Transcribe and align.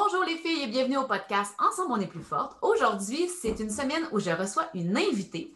Bonjour 0.00 0.22
les 0.22 0.36
filles 0.36 0.62
et 0.62 0.66
bienvenue 0.68 0.96
au 0.96 1.08
podcast 1.08 1.56
Ensemble 1.58 1.92
on 1.92 2.00
est 2.00 2.06
plus 2.06 2.22
forte. 2.22 2.56
Aujourd'hui, 2.62 3.28
c'est 3.28 3.58
une 3.58 3.68
semaine 3.68 4.06
où 4.12 4.20
je 4.20 4.30
reçois 4.30 4.68
une 4.72 4.96
invitée 4.96 5.52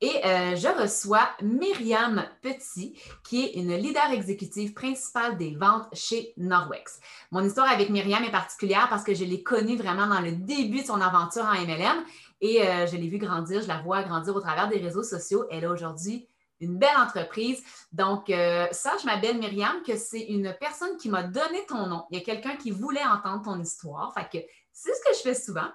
et 0.00 0.24
euh, 0.24 0.54
je 0.54 0.68
reçois 0.80 1.28
Myriam 1.42 2.24
Petit, 2.40 2.94
qui 3.24 3.44
est 3.44 3.54
une 3.54 3.74
leader 3.74 4.12
exécutive 4.12 4.74
principale 4.74 5.36
des 5.38 5.56
ventes 5.56 5.88
chez 5.92 6.32
Norwex. 6.36 7.00
Mon 7.32 7.42
histoire 7.42 7.68
avec 7.68 7.90
Myriam 7.90 8.22
est 8.22 8.30
particulière 8.30 8.86
parce 8.88 9.02
que 9.02 9.12
je 9.12 9.24
l'ai 9.24 9.42
connue 9.42 9.76
vraiment 9.76 10.06
dans 10.06 10.20
le 10.20 10.32
début 10.32 10.82
de 10.82 10.86
son 10.86 11.00
aventure 11.00 11.42
en 11.42 11.60
MLM 11.60 12.04
et 12.42 12.62
euh, 12.62 12.86
je 12.86 12.96
l'ai 12.96 13.08
vue 13.08 13.18
grandir, 13.18 13.60
je 13.60 13.68
la 13.68 13.82
vois 13.82 14.04
grandir 14.04 14.36
au 14.36 14.40
travers 14.40 14.68
des 14.68 14.78
réseaux 14.78 15.02
sociaux. 15.02 15.46
Elle 15.50 15.64
a 15.64 15.70
aujourd'hui 15.72 16.28
une 16.60 16.78
belle 16.78 16.96
entreprise. 16.96 17.62
Donc, 17.92 18.30
euh, 18.30 18.68
sache, 18.70 19.04
ma 19.04 19.16
belle 19.16 19.38
Myriam, 19.38 19.82
que 19.82 19.96
c'est 19.96 20.20
une 20.20 20.54
personne 20.60 20.96
qui 20.96 21.08
m'a 21.08 21.22
donné 21.22 21.64
ton 21.66 21.86
nom. 21.86 22.04
Il 22.10 22.18
y 22.18 22.20
a 22.20 22.24
quelqu'un 22.24 22.56
qui 22.56 22.70
voulait 22.70 23.04
entendre 23.04 23.42
ton 23.42 23.60
histoire. 23.60 24.12
Fait 24.14 24.28
que 24.30 24.44
c'est 24.72 24.92
ce 24.94 25.00
que 25.00 25.16
je 25.16 25.22
fais 25.22 25.34
souvent. 25.34 25.68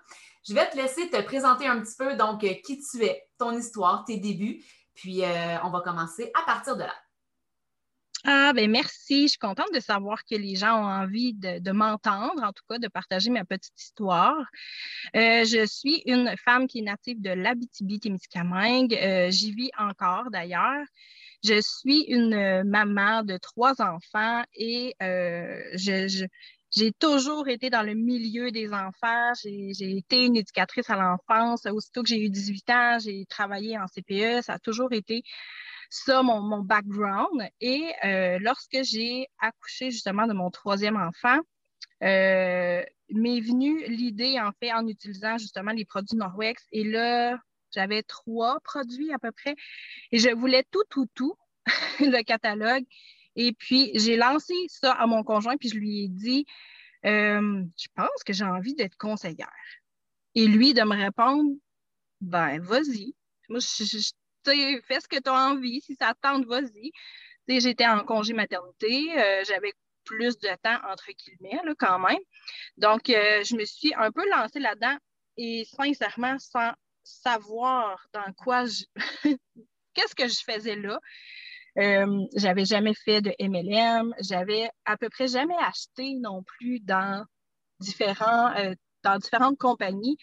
Je 0.48 0.53
vais 0.53 0.70
te 0.70 0.77
laisser 0.77 1.09
te 1.09 1.21
présenter 1.21 1.67
un 1.67 1.81
petit 1.81 1.95
peu, 1.98 2.16
donc, 2.16 2.44
euh, 2.44 2.53
qui 2.63 2.80
tu 2.80 3.03
es, 3.03 3.27
ton 3.38 3.58
histoire, 3.58 4.05
tes 4.05 4.17
débuts. 4.17 4.63
Puis, 4.94 5.23
euh, 5.23 5.58
on 5.63 5.70
va 5.70 5.81
commencer 5.81 6.31
à 6.39 6.45
partir 6.45 6.75
de 6.75 6.84
là. 6.84 6.94
Ah, 8.27 8.53
ben 8.55 8.71
merci. 8.71 9.23
Je 9.23 9.27
suis 9.29 9.38
contente 9.38 9.71
de 9.71 9.79
savoir 9.79 10.25
que 10.25 10.35
les 10.35 10.55
gens 10.55 10.81
ont 10.81 10.88
envie 10.88 11.35
de, 11.35 11.71
m'entendre, 11.71 12.41
en 12.43 12.52
tout 12.53 12.63
cas, 12.67 12.79
de 12.79 12.88
partager 12.88 13.29
ma 13.29 13.45
petite 13.45 13.79
histoire. 13.79 14.43
Euh, 15.16 15.45
je 15.45 15.63
suis 15.67 16.02
une 16.07 16.33
femme 16.43 16.67
qui 16.67 16.80
est 16.80 16.81
native 16.81 17.21
de 17.21 17.30
l'Abitibi-Témiscamingue. 17.30 18.95
Euh, 18.95 19.30
j'y 19.30 19.52
vis 19.53 19.69
encore, 19.77 20.31
d'ailleurs. 20.31 20.83
Je 21.43 21.61
suis 21.61 22.02
une 22.07 22.63
maman 22.63 23.21
de 23.21 23.38
trois 23.38 23.80
enfants 23.80 24.44
et 24.55 24.95
euh, 25.03 25.61
j'ai 25.77 26.91
toujours 26.97 27.47
été 27.47 27.69
dans 27.69 27.83
le 27.83 27.94
milieu 27.94 28.49
des 28.49 28.73
enfants. 28.73 29.33
J'ai 29.44 29.97
été 29.97 30.25
une 30.25 30.35
éducatrice 30.35 30.89
à 30.89 30.95
l'enfance. 30.95 31.67
Aussitôt 31.67 32.02
que 32.02 32.09
j'ai 32.09 32.25
eu 32.25 32.30
18 32.31 32.69
ans, 32.72 32.97
j'ai 33.00 33.23
travaillé 33.28 33.78
en 33.78 33.85
CPE. 33.85 34.41
Ça 34.41 34.53
a 34.53 34.59
toujours 34.59 34.94
été 34.94 35.22
ça, 35.89 36.23
mon, 36.23 36.59
background. 36.59 37.50
Et 37.61 37.91
euh, 38.03 38.38
lorsque 38.41 38.83
j'ai 38.83 39.28
accouché 39.39 39.91
justement 39.91 40.28
de 40.28 40.33
mon 40.33 40.50
troisième 40.52 40.97
enfant, 40.97 41.39
euh, 42.03 42.83
m'est 43.09 43.39
venue 43.41 43.86
l'idée, 43.88 44.39
en 44.39 44.52
fait, 44.59 44.73
en 44.73 44.88
utilisant 44.88 45.38
justement 45.38 45.72
les 45.72 45.86
produits 45.86 46.17
Norwex. 46.17 46.63
Et 46.72 46.83
là, 46.83 47.38
j'avais 47.73 48.03
trois 48.03 48.59
produits 48.61 49.13
à 49.13 49.19
peu 49.19 49.31
près. 49.31 49.56
Et 50.11 50.19
je 50.19 50.30
voulais 50.30 50.63
tout, 50.72 50.83
tout, 50.89 51.08
tout, 51.13 51.36
le 52.00 52.23
catalogue. 52.23 52.86
Et 53.36 53.53
puis, 53.53 53.91
j'ai 53.95 54.17
lancé 54.17 54.53
ça 54.67 54.91
à 54.94 55.08
mon 55.08 55.23
conjoint, 55.23 55.58
puis 55.58 55.69
je 55.69 55.75
lui 55.75 56.06
ai 56.06 56.08
dit, 56.08 56.45
euh, 57.06 57.63
je 57.78 57.88
pense 57.95 58.23
que 58.25 58.33
j'ai 58.33 58.45
envie 58.45 58.75
d'être 58.75 58.97
conseillère. 58.97 59.52
Et 60.36 60.47
lui, 60.47 60.73
de 60.73 60.81
me 60.81 60.95
répondre, 60.95 61.52
ben, 62.22 62.59
vas-y. 62.59 63.13
Moi, 63.50 63.59
je, 63.59 64.11
fais 64.51 64.99
ce 64.99 65.07
que 65.07 65.19
tu 65.19 65.29
as 65.29 65.33
envie. 65.33 65.81
Si 65.81 65.95
ça 65.95 66.13
tente, 66.21 66.45
vas-y. 66.45 66.91
J'étais 67.47 67.85
en 67.85 68.03
congé 68.03 68.33
maternité. 68.33 69.07
Euh, 69.17 69.43
j'avais 69.47 69.73
plus 70.03 70.38
de 70.38 70.49
temps, 70.61 70.77
entre 70.91 71.07
guillemets, 71.11 71.61
là, 71.63 71.73
quand 71.77 71.99
même. 71.99 72.19
Donc, 72.77 73.09
euh, 73.09 73.43
je 73.43 73.55
me 73.55 73.66
suis 73.66 73.93
un 73.95 74.11
peu 74.11 74.27
lancée 74.29 74.59
là-dedans 74.59 74.97
et 75.38 75.66
sincèrement, 75.66 76.38
sans 76.39 76.71
savoir 77.03 78.07
dans 78.13 78.31
quoi 78.33 78.66
je... 78.66 78.83
Qu'est-ce 79.93 80.16
que 80.16 80.27
je 80.27 80.41
faisais 80.43 80.75
là? 80.75 80.99
Euh, 81.77 82.25
j'avais 82.35 82.66
jamais 82.66 82.93
fait 82.93 83.21
de 83.21 83.33
MLM, 83.39 84.13
j'avais 84.21 84.69
à 84.85 84.97
peu 84.97 85.09
près 85.09 85.27
jamais 85.27 85.55
acheté 85.59 86.16
non 86.16 86.43
plus 86.43 86.79
dans 86.79 87.25
différents, 87.79 88.53
dans 89.03 89.17
différentes 89.17 89.57
compagnies. 89.57 90.17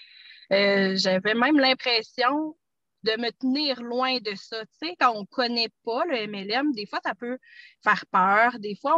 j'avais 0.50 1.34
même 1.34 1.58
l'impression 1.58 2.56
de 3.04 3.20
me 3.20 3.30
tenir 3.30 3.82
loin 3.82 4.18
de 4.18 4.34
ça. 4.34 4.64
Tu 4.64 4.88
sais, 4.88 4.96
quand 4.98 5.12
on 5.14 5.20
ne 5.20 5.26
connaît 5.26 5.70
pas 5.84 6.04
le 6.04 6.26
MLM, 6.26 6.72
des 6.72 6.86
fois, 6.86 7.00
ça 7.04 7.14
peut 7.14 7.38
faire 7.82 8.04
peur. 8.10 8.58
Des 8.58 8.76
fois, 8.76 8.96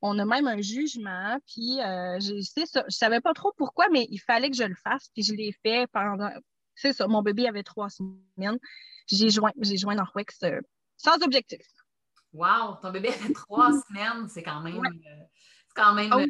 on, 0.00 0.18
a 0.18 0.24
même 0.24 0.46
un 0.46 0.60
jugement. 0.60 1.38
Puis, 1.46 1.80
euh, 1.80 2.18
je 2.20 2.34
ne 2.34 2.90
savais 2.90 3.20
pas 3.20 3.34
trop 3.34 3.52
pourquoi, 3.56 3.88
mais 3.90 4.06
il 4.10 4.18
fallait 4.18 4.50
que 4.50 4.56
je 4.56 4.64
le 4.64 4.74
fasse. 4.74 5.08
Puis, 5.14 5.22
je 5.22 5.34
l'ai 5.34 5.52
fait 5.62 5.86
pendant. 5.92 6.30
C'est 6.74 6.92
ça, 6.92 7.06
mon 7.06 7.22
bébé 7.22 7.46
avait 7.46 7.62
trois 7.62 7.88
semaines. 7.90 8.58
J'ai 9.06 9.30
joint, 9.30 9.52
j'ai 9.60 9.76
joint 9.76 9.94
Norwex 9.94 10.38
euh, 10.44 10.60
sans 10.96 11.22
objectif. 11.22 11.66
Wow, 12.32 12.76
ton 12.80 12.90
bébé 12.90 13.08
avait 13.08 13.34
trois 13.34 13.70
semaines, 13.88 14.28
c'est 14.28 14.42
quand 14.42 14.60
même. 14.60 14.78
Euh, 14.78 15.24
c'est 15.66 15.82
quand 15.82 15.92
même. 15.92 16.12
Oh, 16.14 16.24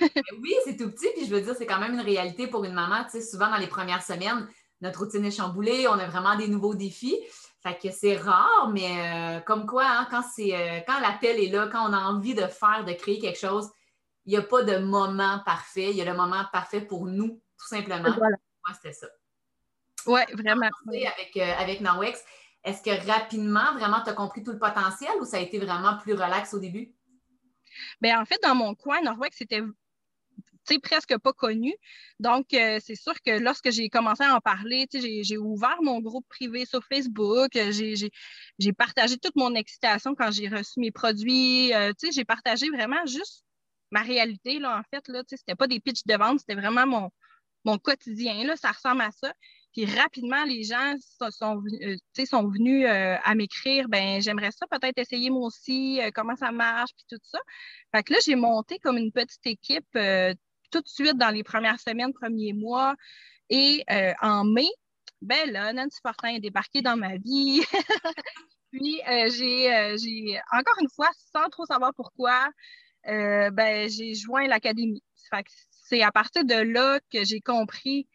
oui, 0.40 0.54
c'est 0.64 0.76
tout 0.76 0.90
petit, 0.90 1.08
puis 1.14 1.26
je 1.26 1.34
veux 1.34 1.42
dire, 1.42 1.54
c'est 1.56 1.66
quand 1.66 1.78
même 1.78 1.94
une 1.94 2.00
réalité 2.00 2.46
pour 2.46 2.64
une 2.64 2.72
maman. 2.72 3.04
Tu 3.04 3.10
sais, 3.10 3.20
souvent 3.20 3.50
dans 3.50 3.58
les 3.58 3.66
premières 3.66 4.02
semaines, 4.02 4.48
notre 4.82 5.00
routine 5.00 5.24
est 5.24 5.30
chamboulée, 5.30 5.86
on 5.88 5.92
a 5.92 6.06
vraiment 6.06 6.36
des 6.36 6.48
nouveaux 6.48 6.74
défis. 6.74 7.18
Fait 7.62 7.78
que 7.78 7.92
c'est 7.92 8.16
rare, 8.16 8.68
mais 8.72 9.38
euh, 9.38 9.40
comme 9.40 9.66
quoi, 9.66 9.84
hein, 9.86 10.08
quand, 10.10 10.22
c'est, 10.34 10.54
euh, 10.54 10.80
quand 10.86 10.98
l'appel 10.98 11.38
est 11.38 11.48
là, 11.48 11.68
quand 11.68 11.88
on 11.88 11.92
a 11.92 12.00
envie 12.00 12.34
de 12.34 12.46
faire, 12.48 12.84
de 12.84 12.92
créer 12.92 13.20
quelque 13.20 13.38
chose, 13.38 13.70
il 14.26 14.32
n'y 14.32 14.36
a 14.36 14.42
pas 14.42 14.64
de 14.64 14.78
moment 14.78 15.40
parfait. 15.46 15.90
Il 15.90 15.96
y 15.96 16.02
a 16.02 16.04
le 16.04 16.14
moment 16.14 16.44
parfait 16.52 16.80
pour 16.80 17.06
nous, 17.06 17.40
tout 17.56 17.68
simplement. 17.68 18.10
Moi, 18.10 18.74
c'était 18.74 18.92
ça. 18.92 19.06
Oui, 20.06 20.20
vraiment. 20.32 20.68
Avec, 20.88 21.36
euh, 21.36 21.52
avec 21.58 21.80
Norwex, 21.80 22.20
est-ce 22.64 22.82
que 22.82 23.06
rapidement, 23.08 23.74
vraiment, 23.74 24.02
tu 24.02 24.10
as 24.10 24.14
compris 24.14 24.42
tout 24.42 24.52
le 24.52 24.58
potentiel 24.58 25.12
ou 25.20 25.24
ça 25.24 25.36
a 25.36 25.40
été 25.40 25.60
vraiment 25.60 25.96
plus 25.98 26.14
relax 26.14 26.54
au 26.54 26.58
début? 26.58 26.92
Bien, 28.00 28.20
en 28.20 28.24
fait, 28.24 28.40
dans 28.42 28.56
mon 28.56 28.74
coin, 28.74 29.00
Norwex, 29.02 29.36
c'était 29.36 29.62
presque 30.82 31.16
pas 31.18 31.32
connu. 31.32 31.74
Donc, 32.18 32.54
euh, 32.54 32.78
c'est 32.84 32.94
sûr 32.94 33.14
que 33.24 33.38
lorsque 33.38 33.70
j'ai 33.70 33.88
commencé 33.88 34.22
à 34.22 34.34
en 34.34 34.40
parler, 34.40 34.86
j'ai 34.92 35.38
ouvert 35.38 35.78
mon 35.82 36.00
groupe 36.00 36.26
privé 36.28 36.64
sur 36.64 36.84
Facebook, 36.84 37.50
j'ai 37.52 38.72
partagé 38.72 39.18
toute 39.18 39.36
mon 39.36 39.54
excitation 39.54 40.14
quand 40.14 40.30
j'ai 40.30 40.48
reçu 40.48 40.80
mes 40.80 40.90
produits. 40.90 41.74
Euh, 41.74 41.92
j'ai 42.12 42.24
partagé 42.24 42.68
vraiment 42.70 43.04
juste 43.06 43.44
ma 43.90 44.02
réalité, 44.02 44.58
là, 44.58 44.78
en 44.78 44.82
fait. 44.90 45.04
Ce 45.06 45.34
n'était 45.34 45.54
pas 45.56 45.66
des 45.66 45.80
pitchs 45.80 46.04
de 46.06 46.14
vente, 46.14 46.40
c'était 46.40 46.54
vraiment 46.60 46.86
mon, 46.86 47.10
mon 47.64 47.78
quotidien. 47.78 48.44
Là, 48.44 48.56
ça 48.56 48.72
ressemble 48.72 49.02
à 49.02 49.10
ça. 49.10 49.32
Puis 49.72 49.86
rapidement, 49.86 50.44
les 50.44 50.64
gens 50.64 50.96
sont, 51.30 51.62
euh, 51.82 52.26
sont 52.26 52.46
venus 52.46 52.86
à 52.86 53.34
m'écrire, 53.34 53.88
ben 53.88 54.20
j'aimerais 54.20 54.50
ça 54.50 54.66
peut-être 54.70 54.98
essayer 54.98 55.30
moi 55.30 55.46
aussi, 55.46 55.98
comment 56.14 56.36
ça 56.36 56.52
marche, 56.52 56.90
puis 56.94 57.06
tout 57.08 57.24
ça. 57.24 57.38
Fait 57.94 58.02
que 58.02 58.12
là, 58.12 58.18
j'ai 58.24 58.36
monté 58.36 58.78
comme 58.80 58.98
une 58.98 59.12
petite 59.12 59.46
équipe 59.46 59.88
tout 60.72 60.80
de 60.80 60.88
suite 60.88 61.16
dans 61.16 61.30
les 61.30 61.44
premières 61.44 61.78
semaines, 61.78 62.12
premiers 62.12 62.52
mois. 62.52 62.96
Et 63.50 63.84
euh, 63.90 64.12
en 64.20 64.44
mai, 64.44 64.68
ben 65.20 65.50
là, 65.52 65.72
Nancy 65.72 66.00
Fortin 66.02 66.30
est 66.30 66.40
débarquée 66.40 66.82
dans 66.82 66.96
ma 66.96 67.16
vie. 67.16 67.62
Puis 68.72 69.00
euh, 69.06 69.28
euh, 69.28 69.96
j'ai, 69.98 70.40
encore 70.50 70.76
une 70.80 70.88
fois, 70.88 71.10
sans 71.32 71.48
trop 71.50 71.66
savoir 71.66 71.92
pourquoi, 71.94 72.48
ben, 73.04 73.88
j'ai 73.88 74.14
joint 74.14 74.46
l'académie. 74.48 75.02
C'est 75.70 76.02
à 76.02 76.10
partir 76.10 76.44
de 76.44 76.54
là 76.54 76.98
que 77.12 77.24
j'ai 77.24 77.40
compris 77.40 78.08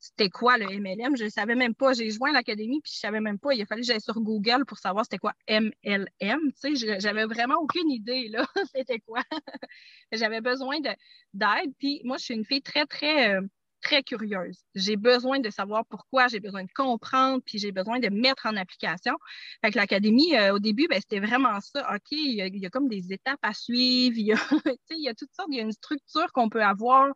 c'était 0.00 0.30
quoi 0.30 0.56
le 0.56 0.66
MLM. 0.66 1.16
Je 1.16 1.24
ne 1.24 1.28
savais 1.28 1.54
même 1.54 1.74
pas. 1.74 1.92
J'ai 1.92 2.10
joint 2.10 2.32
l'académie, 2.32 2.80
puis 2.80 2.90
je 2.92 2.98
ne 2.98 3.00
savais 3.00 3.20
même 3.20 3.38
pas. 3.38 3.52
Il 3.52 3.60
a 3.60 3.66
fallu 3.66 3.82
que 3.82 3.86
j'aille 3.86 4.00
sur 4.00 4.18
Google 4.18 4.64
pour 4.66 4.78
savoir 4.78 5.04
c'était 5.04 5.18
quoi 5.18 5.34
MLM. 5.48 6.40
Tu 6.60 6.76
sais, 6.76 6.98
j'avais 6.98 7.26
vraiment 7.26 7.56
aucune 7.56 7.90
idée, 7.90 8.28
là, 8.28 8.46
c'était 8.74 9.00
quoi. 9.00 9.20
j'avais 10.12 10.40
besoin 10.40 10.78
d'aide. 10.80 11.74
Puis 11.78 12.00
moi, 12.04 12.16
je 12.16 12.24
suis 12.24 12.34
une 12.34 12.46
fille 12.46 12.62
très, 12.62 12.86
très, 12.86 13.36
euh, 13.36 13.42
très 13.82 14.02
curieuse. 14.02 14.64
J'ai 14.74 14.96
besoin 14.96 15.38
de 15.38 15.50
savoir 15.50 15.84
pourquoi, 15.84 16.28
j'ai 16.28 16.40
besoin 16.40 16.64
de 16.64 16.72
comprendre, 16.74 17.42
puis 17.44 17.58
j'ai 17.58 17.70
besoin 17.70 17.98
de 17.98 18.08
mettre 18.08 18.46
en 18.46 18.56
application. 18.56 19.14
Fait 19.62 19.70
que 19.70 19.76
l'académie, 19.76 20.34
euh, 20.34 20.54
au 20.54 20.58
début, 20.58 20.86
ben, 20.88 20.98
c'était 20.98 21.20
vraiment 21.20 21.60
ça. 21.60 21.94
OK, 21.94 22.12
il 22.12 22.56
y, 22.56 22.66
a, 22.66 22.70
comme 22.70 22.88
des 22.88 23.12
étapes 23.12 23.40
à 23.42 23.52
suivre, 23.52 24.16
il 24.90 25.02
y 25.02 25.08
a 25.08 25.14
toutes 25.14 25.34
sortes, 25.34 25.48
il 25.50 25.58
y 25.58 25.60
a 25.60 25.64
une 25.64 25.72
structure 25.72 26.32
qu'on 26.32 26.48
peut 26.48 26.62
avoir 26.62 27.10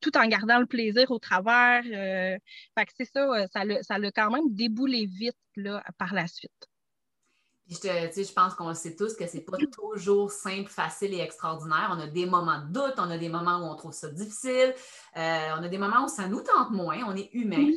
tout 0.00 0.16
en 0.16 0.26
gardant 0.26 0.58
le 0.58 0.66
plaisir 0.66 1.10
au 1.10 1.18
travers. 1.18 1.82
Euh, 1.86 2.38
fait 2.76 2.86
que 2.86 2.92
c'est 2.96 3.04
ça, 3.04 3.24
euh, 3.24 3.46
ça 3.52 3.64
l'a, 3.64 3.82
ça 3.82 3.96
quand 4.12 4.30
même 4.30 4.54
déboulé 4.54 5.06
vite 5.06 5.36
là, 5.56 5.82
par 5.98 6.14
la 6.14 6.26
suite. 6.26 6.68
je, 7.68 7.76
je 7.76 8.32
pense 8.32 8.54
qu'on 8.54 8.72
sait 8.74 8.96
tous 8.96 9.14
que 9.14 9.26
c'est 9.26 9.44
pas 9.44 9.58
toujours 9.72 10.30
simple, 10.30 10.70
facile 10.70 11.14
et 11.14 11.18
extraordinaire. 11.18 11.90
On 11.90 12.00
a 12.00 12.06
des 12.06 12.26
moments 12.26 12.64
de 12.64 12.72
doute, 12.72 12.94
on 12.98 13.10
a 13.10 13.18
des 13.18 13.28
moments 13.28 13.58
où 13.58 13.64
on 13.70 13.76
trouve 13.76 13.92
ça 13.92 14.08
difficile, 14.08 14.74
euh, 15.16 15.48
on 15.58 15.62
a 15.62 15.68
des 15.68 15.78
moments 15.78 16.04
où 16.04 16.08
ça 16.08 16.28
nous 16.28 16.40
tente 16.40 16.70
moins, 16.70 17.02
on 17.06 17.16
est 17.16 17.30
humain. 17.32 17.70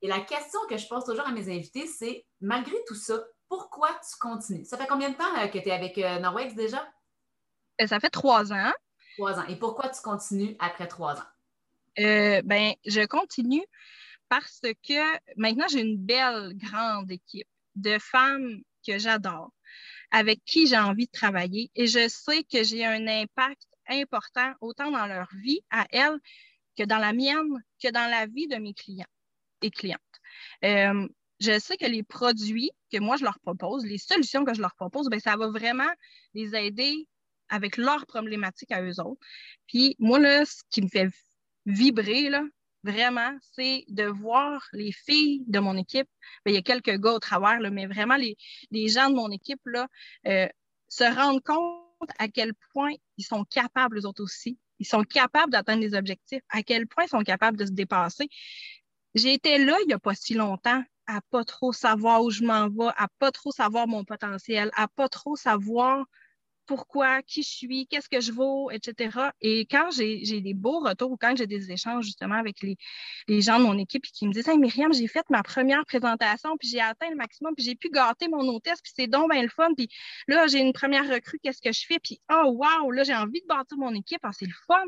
Et 0.00 0.08
la 0.08 0.20
question 0.20 0.60
que 0.68 0.76
je 0.76 0.86
pose 0.88 1.04
toujours 1.04 1.26
à 1.26 1.32
mes 1.32 1.48
invités, 1.54 1.86
c'est 1.86 2.26
malgré 2.40 2.76
tout 2.86 2.94
ça, 2.94 3.22
pourquoi 3.48 3.88
tu 3.88 4.18
continues? 4.18 4.64
Ça 4.64 4.76
fait 4.78 4.86
combien 4.86 5.10
de 5.10 5.16
temps 5.16 5.48
que 5.52 5.58
tu 5.58 5.68
es 5.68 5.72
avec 5.72 5.96
Norwex 5.96 6.54
déjà? 6.54 6.86
Ça 7.86 8.00
fait 8.00 8.10
trois 8.10 8.52
ans. 8.52 8.72
Trois 9.16 9.38
ans. 9.38 9.46
Et 9.48 9.56
pourquoi 9.56 9.88
tu 9.88 10.00
continues 10.02 10.56
après 10.58 10.88
trois 10.88 11.14
ans? 11.14 11.33
Euh, 11.98 12.42
ben, 12.44 12.74
je 12.86 13.04
continue 13.06 13.64
parce 14.28 14.60
que 14.60 15.18
maintenant, 15.36 15.66
j'ai 15.68 15.80
une 15.80 15.98
belle, 15.98 16.54
grande 16.56 17.10
équipe 17.10 17.48
de 17.76 17.98
femmes 17.98 18.62
que 18.86 18.98
j'adore, 18.98 19.52
avec 20.10 20.44
qui 20.44 20.66
j'ai 20.66 20.78
envie 20.78 21.06
de 21.06 21.12
travailler 21.12 21.70
et 21.74 21.86
je 21.86 22.08
sais 22.08 22.44
que 22.44 22.62
j'ai 22.62 22.84
un 22.84 23.06
impact 23.06 23.62
important, 23.88 24.52
autant 24.60 24.90
dans 24.90 25.06
leur 25.06 25.28
vie 25.42 25.60
à 25.70 25.86
elles 25.90 26.18
que 26.76 26.84
dans 26.84 26.98
la 26.98 27.12
mienne, 27.12 27.62
que 27.82 27.90
dans 27.90 28.10
la 28.10 28.26
vie 28.26 28.48
de 28.48 28.56
mes 28.56 28.74
clients 28.74 29.06
et 29.62 29.70
clientes. 29.70 30.00
Euh, 30.64 31.06
je 31.40 31.58
sais 31.58 31.76
que 31.76 31.86
les 31.86 32.02
produits 32.02 32.70
que 32.92 32.98
moi 32.98 33.16
je 33.16 33.24
leur 33.24 33.38
propose, 33.40 33.84
les 33.84 33.98
solutions 33.98 34.44
que 34.44 34.54
je 34.54 34.60
leur 34.60 34.74
propose, 34.74 35.08
bien, 35.08 35.18
ça 35.18 35.36
va 35.36 35.48
vraiment 35.48 35.90
les 36.32 36.54
aider 36.54 37.06
avec 37.48 37.76
leurs 37.76 38.06
problématiques 38.06 38.72
à 38.72 38.82
eux 38.82 39.00
autres. 39.00 39.20
Puis 39.66 39.96
moi, 39.98 40.18
là, 40.18 40.44
ce 40.44 40.62
qui 40.70 40.82
me 40.82 40.88
fait 40.88 41.10
vibrer, 41.66 42.28
là, 42.30 42.44
vraiment, 42.82 43.36
c'est 43.56 43.84
de 43.88 44.04
voir 44.04 44.66
les 44.72 44.92
filles 44.92 45.42
de 45.46 45.58
mon 45.58 45.76
équipe. 45.76 46.08
Bien, 46.44 46.52
il 46.52 46.54
y 46.54 46.58
a 46.58 46.62
quelques 46.62 47.00
gars 47.00 47.12
au 47.12 47.18
travers, 47.18 47.60
là, 47.60 47.70
mais 47.70 47.86
vraiment 47.86 48.16
les, 48.16 48.36
gens 48.88 49.10
de 49.10 49.14
mon 49.14 49.30
équipe 49.30 49.60
là, 49.66 49.88
euh, 50.26 50.48
se 50.88 51.04
rendre 51.04 51.40
compte 51.42 52.10
à 52.18 52.28
quel 52.28 52.52
point 52.72 52.92
ils 53.16 53.24
sont 53.24 53.44
capables, 53.44 53.98
eux 53.98 54.06
autres 54.06 54.22
aussi. 54.22 54.58
Ils 54.78 54.86
sont 54.86 55.02
capables 55.02 55.52
d'atteindre 55.52 55.80
les 55.80 55.94
objectifs, 55.94 56.42
à 56.50 56.62
quel 56.62 56.86
point 56.86 57.04
ils 57.04 57.08
sont 57.08 57.22
capables 57.22 57.56
de 57.56 57.64
se 57.64 57.72
dépasser. 57.72 58.28
J'ai 59.14 59.32
été 59.32 59.58
là 59.58 59.76
il 59.82 59.86
n'y 59.86 59.94
a 59.94 59.98
pas 59.98 60.14
si 60.14 60.34
longtemps 60.34 60.82
à 61.06 61.20
pas 61.30 61.44
trop 61.44 61.72
savoir 61.72 62.22
où 62.22 62.30
je 62.30 62.42
m'en 62.44 62.68
vais, 62.68 62.90
à 62.96 63.08
pas 63.18 63.30
trop 63.30 63.52
savoir 63.52 63.86
mon 63.86 64.04
potentiel, 64.04 64.70
à 64.74 64.88
pas 64.88 65.08
trop 65.08 65.36
savoir 65.36 66.06
pourquoi, 66.66 67.22
qui 67.22 67.42
je 67.42 67.48
suis, 67.48 67.86
qu'est-ce 67.86 68.08
que 68.08 68.20
je 68.20 68.32
vaux, 68.32 68.70
etc. 68.70 69.30
Et 69.40 69.66
quand 69.66 69.90
j'ai 69.90 70.40
des 70.40 70.54
beaux 70.54 70.80
retours 70.80 71.12
ou 71.12 71.16
quand 71.16 71.36
j'ai 71.36 71.46
des 71.46 71.70
échanges 71.70 72.04
justement 72.04 72.36
avec 72.36 72.62
les, 72.62 73.40
gens 73.40 73.58
de 73.58 73.64
mon 73.64 73.78
équipe 73.78 74.04
qui 74.04 74.26
me 74.26 74.32
disent 74.32 74.48
Hey 74.48 74.58
Myriam, 74.58 74.92
j'ai 74.92 75.08
fait 75.08 75.24
ma 75.30 75.42
première 75.42 75.84
présentation, 75.84 76.56
puis 76.58 76.68
j'ai 76.68 76.80
atteint 76.80 77.10
le 77.10 77.16
maximum, 77.16 77.54
puis 77.54 77.64
j'ai 77.64 77.74
pu 77.74 77.90
gâter 77.90 78.28
mon 78.28 78.46
hôtesse, 78.48 78.80
puis 78.82 78.92
c'est 78.94 79.06
donc 79.06 79.30
bien 79.30 79.42
le 79.42 79.48
fun, 79.48 79.74
puis 79.74 79.88
là, 80.28 80.46
j'ai 80.46 80.60
une 80.60 80.72
première 80.72 81.08
recrue, 81.08 81.38
qu'est-ce 81.42 81.60
que 81.62 81.72
je 81.72 81.86
fais? 81.86 81.98
Puis 81.98 82.20
oh 82.30 82.56
wow, 82.56 82.90
là, 82.90 83.04
j'ai 83.04 83.14
envie 83.14 83.40
de 83.40 83.46
bâtir 83.46 83.76
mon 83.78 83.94
équipe, 83.94 84.20
ah, 84.22 84.30
c'est 84.32 84.46
le 84.46 84.54
fun. 84.66 84.84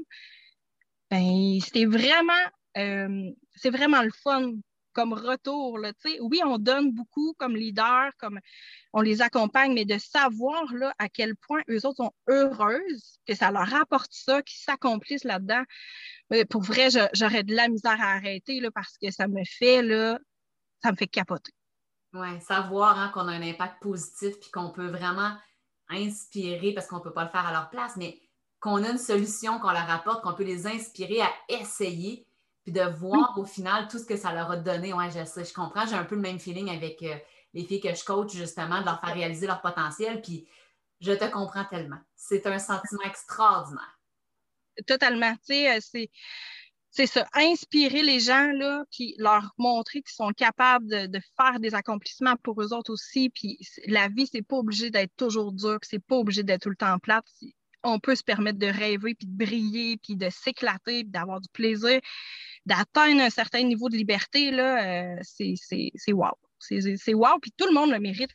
Ben, 1.10 1.58
c'était 1.60 1.84
vraiment, 1.84 2.32
euh, 2.78 3.30
c'est 3.54 3.70
vraiment 3.70 4.02
le 4.02 4.10
fun 4.22 4.52
comme 4.96 5.12
retour. 5.12 5.78
Là, 5.78 5.92
oui, 6.20 6.40
on 6.42 6.56
donne 6.56 6.90
beaucoup 6.90 7.34
comme 7.38 7.54
leader, 7.54 8.10
comme 8.18 8.40
on 8.94 9.02
les 9.02 9.20
accompagne, 9.20 9.74
mais 9.74 9.84
de 9.84 9.98
savoir 9.98 10.72
là, 10.72 10.94
à 10.98 11.10
quel 11.10 11.36
point 11.36 11.60
eux 11.68 11.84
autres 11.86 11.98
sont 11.98 12.14
heureuses, 12.30 13.18
que 13.26 13.34
ça 13.34 13.50
leur 13.50 13.74
apporte 13.74 14.10
ça, 14.10 14.40
qu'ils 14.40 14.58
s'accomplissent 14.58 15.24
là-dedans. 15.24 15.62
Pour 16.48 16.62
vrai, 16.62 16.88
j'aurais 17.12 17.42
de 17.42 17.54
la 17.54 17.68
misère 17.68 18.00
à 18.00 18.14
arrêter 18.14 18.60
là, 18.60 18.70
parce 18.70 18.96
que 18.96 19.10
ça 19.10 19.28
me 19.28 19.44
fait 19.44 19.82
là, 19.82 20.18
ça 20.82 20.92
me 20.92 20.96
fait 20.96 21.06
capoter. 21.06 21.52
Oui, 22.14 22.40
savoir 22.40 22.98
hein, 22.98 23.10
qu'on 23.12 23.28
a 23.28 23.32
un 23.32 23.42
impact 23.42 23.82
positif 23.82 24.40
puis 24.40 24.50
qu'on 24.50 24.70
peut 24.70 24.88
vraiment 24.88 25.36
inspirer 25.90 26.72
parce 26.72 26.86
qu'on 26.86 26.96
ne 26.96 27.02
peut 27.02 27.12
pas 27.12 27.24
le 27.24 27.30
faire 27.30 27.46
à 27.46 27.52
leur 27.52 27.68
place, 27.68 27.96
mais 27.98 28.18
qu'on 28.60 28.82
a 28.82 28.92
une 28.92 28.98
solution 28.98 29.58
qu'on 29.58 29.72
leur 29.72 29.90
apporte, 29.90 30.24
qu'on 30.24 30.34
peut 30.34 30.44
les 30.44 30.66
inspirer 30.66 31.20
à 31.20 31.30
essayer 31.50 32.25
puis 32.66 32.72
de 32.72 32.80
voir 32.80 33.38
au 33.38 33.44
final 33.44 33.86
tout 33.86 33.96
ce 33.96 34.04
que 34.04 34.16
ça 34.16 34.32
leur 34.32 34.50
a 34.50 34.56
donné. 34.56 34.92
Oui, 34.92 35.04
je 35.14 35.24
sais, 35.24 35.44
je 35.44 35.54
comprends. 35.54 35.86
J'ai 35.86 35.94
un 35.94 36.02
peu 36.02 36.16
le 36.16 36.20
même 36.20 36.40
feeling 36.40 36.68
avec 36.68 37.00
euh, 37.04 37.14
les 37.54 37.62
filles 37.62 37.80
que 37.80 37.94
je 37.94 38.04
coach, 38.04 38.32
justement, 38.32 38.80
de 38.80 38.84
leur 38.84 39.00
faire 39.00 39.14
réaliser 39.14 39.46
leur 39.46 39.62
potentiel. 39.62 40.20
Puis 40.20 40.48
je 40.98 41.12
te 41.12 41.24
comprends 41.30 41.64
tellement. 41.64 42.00
C'est 42.16 42.44
un 42.48 42.58
sentiment 42.58 43.04
extraordinaire. 43.04 44.00
Totalement. 44.84 45.32
Tu 45.34 45.54
sais, 45.54 45.76
euh, 45.76 45.78
c'est. 45.80 46.10
C'est 46.90 47.06
ça, 47.06 47.26
inspirer 47.34 48.02
les 48.02 48.20
gens, 48.20 48.50
là, 48.52 48.82
puis 48.90 49.14
leur 49.18 49.52
montrer 49.58 50.00
qu'ils 50.00 50.14
sont 50.14 50.32
capables 50.32 51.10
de, 51.10 51.20
faire 51.36 51.60
des 51.60 51.74
accomplissements 51.74 52.36
pour 52.42 52.62
eux 52.62 52.72
autres 52.72 52.90
aussi. 52.90 53.28
Puis 53.28 53.58
la 53.86 54.08
vie, 54.08 54.26
c'est 54.32 54.40
pas 54.40 54.56
obligé 54.56 54.88
d'être 54.88 55.14
toujours 55.14 55.52
dur, 55.52 55.76
puis 55.78 55.90
c'est 55.90 56.02
pas 56.02 56.16
obligé 56.16 56.42
d'être 56.42 56.62
tout 56.62 56.70
le 56.70 56.76
temps 56.76 56.98
plate. 56.98 57.26
On 57.82 58.00
peut 58.00 58.14
se 58.14 58.22
permettre 58.22 58.58
de 58.58 58.68
rêver, 58.68 59.14
puis 59.14 59.26
de 59.26 59.36
briller, 59.44 59.98
puis 59.98 60.16
de 60.16 60.30
s'éclater, 60.30 61.02
puis 61.02 61.10
d'avoir 61.10 61.42
du 61.42 61.50
plaisir 61.50 62.00
d'atteindre 62.66 63.22
un 63.22 63.30
certain 63.30 63.62
niveau 63.62 63.88
de 63.88 63.96
liberté, 63.96 64.50
là, 64.50 65.16
euh, 65.16 65.20
c'est 65.22 66.12
wow. 66.12 66.36
C'est 66.58 67.14
wow, 67.14 67.38
puis 67.40 67.52
tout 67.56 67.66
le 67.66 67.72
monde 67.72 67.90
le 67.90 68.00
mérite. 68.00 68.30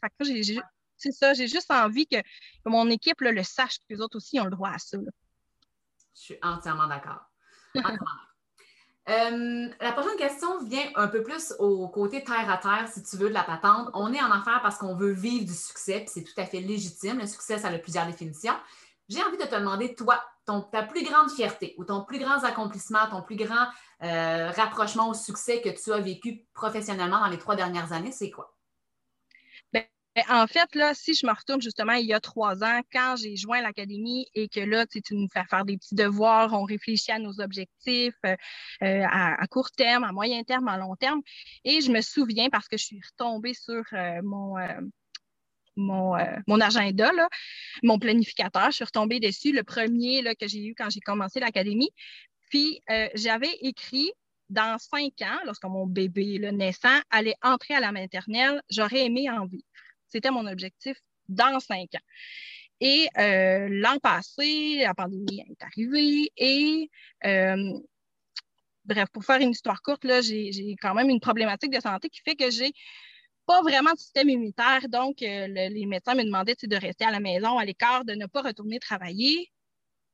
c'est 0.98 1.12
ça, 1.12 1.33
j'ai 1.33 1.48
juste 1.48 1.69
envie 1.69 2.07
que, 2.07 2.18
mon 2.66 2.89
équipe 2.89 3.22
le 3.22 3.44
sache, 3.44 3.78
que 3.80 3.94
les 3.94 4.01
autres 4.01 4.18
aussi 4.18 4.39
ont 4.39 4.45
le 4.45 4.51
droit 4.51 4.69
à 4.69 4.80
ça. 4.80 4.98
Je 6.16 6.19
suis 6.19 6.38
entièrement 6.42 6.88
d'accord. 6.88 7.22
Euh, 9.10 9.68
la 9.81 9.92
prochaine 9.94 10.16
question 10.18 10.63
vient 10.63 10.86
un 10.95 11.07
peu 11.07 11.24
plus 11.24 11.54
au 11.60 11.88
côté 11.89 12.24
terre 12.24 12.50
à 12.50 12.57
terre, 12.57 12.88
si 12.88 13.04
tu 13.04 13.18
veux, 13.18 13.30
de 13.30 13.34
la 13.34 13.44
patente. 13.44 13.89
On 13.94 14.13
est 14.13 14.22
en 14.22 14.31
affaires 14.31 14.62
parce 14.62 14.77
qu'on 14.77 14.95
veut 14.95 15.12
vivre 15.12 15.45
du 15.45 15.54
succès, 15.54 16.01
puis 16.01 16.10
c'est 16.13 16.24
tout 16.24 16.39
à 16.39 16.45
fait 16.45 16.62
légitime. 16.62 17.19
Le 17.19 17.27
succès, 17.27 17.57
ça 17.57 17.69
a 17.69 17.77
plusieurs 17.80 18.06
définitions. 18.06 18.54
J'ai 19.10 19.22
envie 19.24 19.38
de 19.38 19.44
te 19.44 19.56
demander, 19.56 19.95
toi, 19.95 20.24
ton, 20.45 20.62
ta 20.62 20.84
plus 20.84 21.04
grande 21.04 21.31
fierté 21.31 21.74
ou 21.77 21.84
ton 21.84 22.04
plus 22.04 22.19
grand 22.19 22.44
accomplissement, 22.44 23.10
ton 23.10 23.22
plus 23.24 23.36
grand 23.36 23.68
euh, 24.03 24.50
rapprochement 24.51 25.09
au 25.09 25.13
succès 25.13 25.62
que 25.62 25.69
tu 25.69 25.94
as 25.94 26.00
vécu 26.00 26.44
professionnellement 26.53 27.19
dans 27.19 27.27
les 27.27 27.38
trois 27.38 27.56
dernières 27.56 27.94
années, 27.94 28.12
c'est 28.12 28.31
quoi? 28.31 28.56
Ben, 29.74 29.86
en 30.27 30.48
fait, 30.48 30.74
là, 30.74 30.94
si 30.95 31.13
je 31.13 31.25
me 31.25 31.31
retourne 31.31 31.62
justement 31.62 31.94
il 31.94 32.07
y 32.07 32.13
a 32.13 32.19
trois 32.19 32.63
ans, 32.63 32.81
quand 32.92 33.15
j'ai 33.15 33.36
joint 33.36 33.62
l'académie 33.62 34.27
et 34.33 34.50
que 34.50 34.59
là, 34.59 34.88
tu 34.88 35.01
nous 35.12 35.27
fais 35.31 35.44
faire 35.48 35.65
des 35.65 35.77
petits 35.77 35.94
devoirs, 35.94 36.51
on 36.53 36.63
réfléchit 36.63 37.12
à 37.12 37.19
nos 37.19 37.39
objectifs 37.39 38.18
euh, 38.25 38.36
euh, 38.83 39.06
à, 39.07 39.45
court 39.48 39.69
terme, 39.69 40.03
à 40.03 40.12
moyen 40.12 40.44
terme, 40.44 40.68
à 40.68 40.77
long 40.77 40.95
terme. 40.95 41.21
Et 41.63 41.81
je 41.81 41.92
me 41.92 42.01
souviens 42.01 42.50
parce 42.50 42.68
que 42.68 42.77
je 42.77 42.86
suis 42.86 43.01
retombée 43.12 43.53
sur 43.53 43.83
mon, 44.24 44.56
mon, 45.77 46.18
mon, 46.48 46.59
agenda, 46.59 47.12
là, 47.13 47.30
mon 47.83 48.00
planificateur. 48.00 48.71
Je 48.71 48.77
suis 48.77 48.86
retombée 48.86 49.19
dessus, 49.19 49.51
le 49.51 49.63
premier 49.63 50.24
là, 50.24 50.33
que 50.33 50.48
j'ai 50.48 50.65
eu 50.65 50.74
quand 50.75 50.89
j'ai 50.89 51.01
commencé 51.01 51.39
l'académie. 51.39 51.92
Puis 52.51 52.81
euh, 52.89 53.07
j'avais 53.15 53.53
écrit 53.62 54.12
dans 54.50 54.77
cinq 54.77 55.21
ans, 55.21 55.39
lorsque 55.45 55.63
mon 55.63 55.88
bébé 55.88 56.38
le 56.38 56.51
naissant 56.51 57.00
allait 57.09 57.36
entrer 57.42 57.74
à 57.74 57.80
la 57.80 57.94
maternelle, 57.94 58.62
j'aurais 58.69 59.06
aimé 59.06 59.30
en 59.30 59.45
vivre. 59.45 59.63
C'était 60.07 60.31
mon 60.31 60.45
objectif 60.45 60.98
dans 61.30 61.59
cinq 61.62 61.95
ans. 61.95 62.06
Et 62.81 63.07
euh, 63.18 63.69
l'an 63.69 63.98
passé, 64.00 64.81
la 64.83 64.94
pandémie 64.94 65.45
est 65.50 65.63
arrivée 65.63 66.30
et 66.36 66.89
euh, 67.25 67.80
bref, 68.83 69.07
pour 69.13 69.24
faire 69.24 69.39
une 69.39 69.51
histoire 69.51 69.81
courte, 69.81 70.06
j'ai 70.21 70.75
quand 70.81 70.94
même 70.94 71.09
une 71.09 71.21
problématique 71.21 71.71
de 71.71 71.80
santé 71.80 72.09
qui 72.09 72.19
fait 72.19 72.36
que 72.36 72.51
j'ai 72.51 72.74
pas 73.45 73.62
vraiment 73.62 73.94
de 73.94 74.00
système 74.00 74.30
immunitaire. 74.30 74.89
Donc, 74.89 75.18
les 75.21 75.86
médecins 75.86 76.15
me 76.15 76.24
demandaient 76.24 76.56
de 76.62 76.75
rester 76.75 77.06
à 77.06 77.12
la 77.12 77.19
maison, 77.19 77.57
à 77.57 77.63
l'écart, 77.63 78.03
de 78.03 78.13
ne 78.13 78.25
pas 78.25 78.42
retourner 78.42 78.80
travailler. 78.80 79.51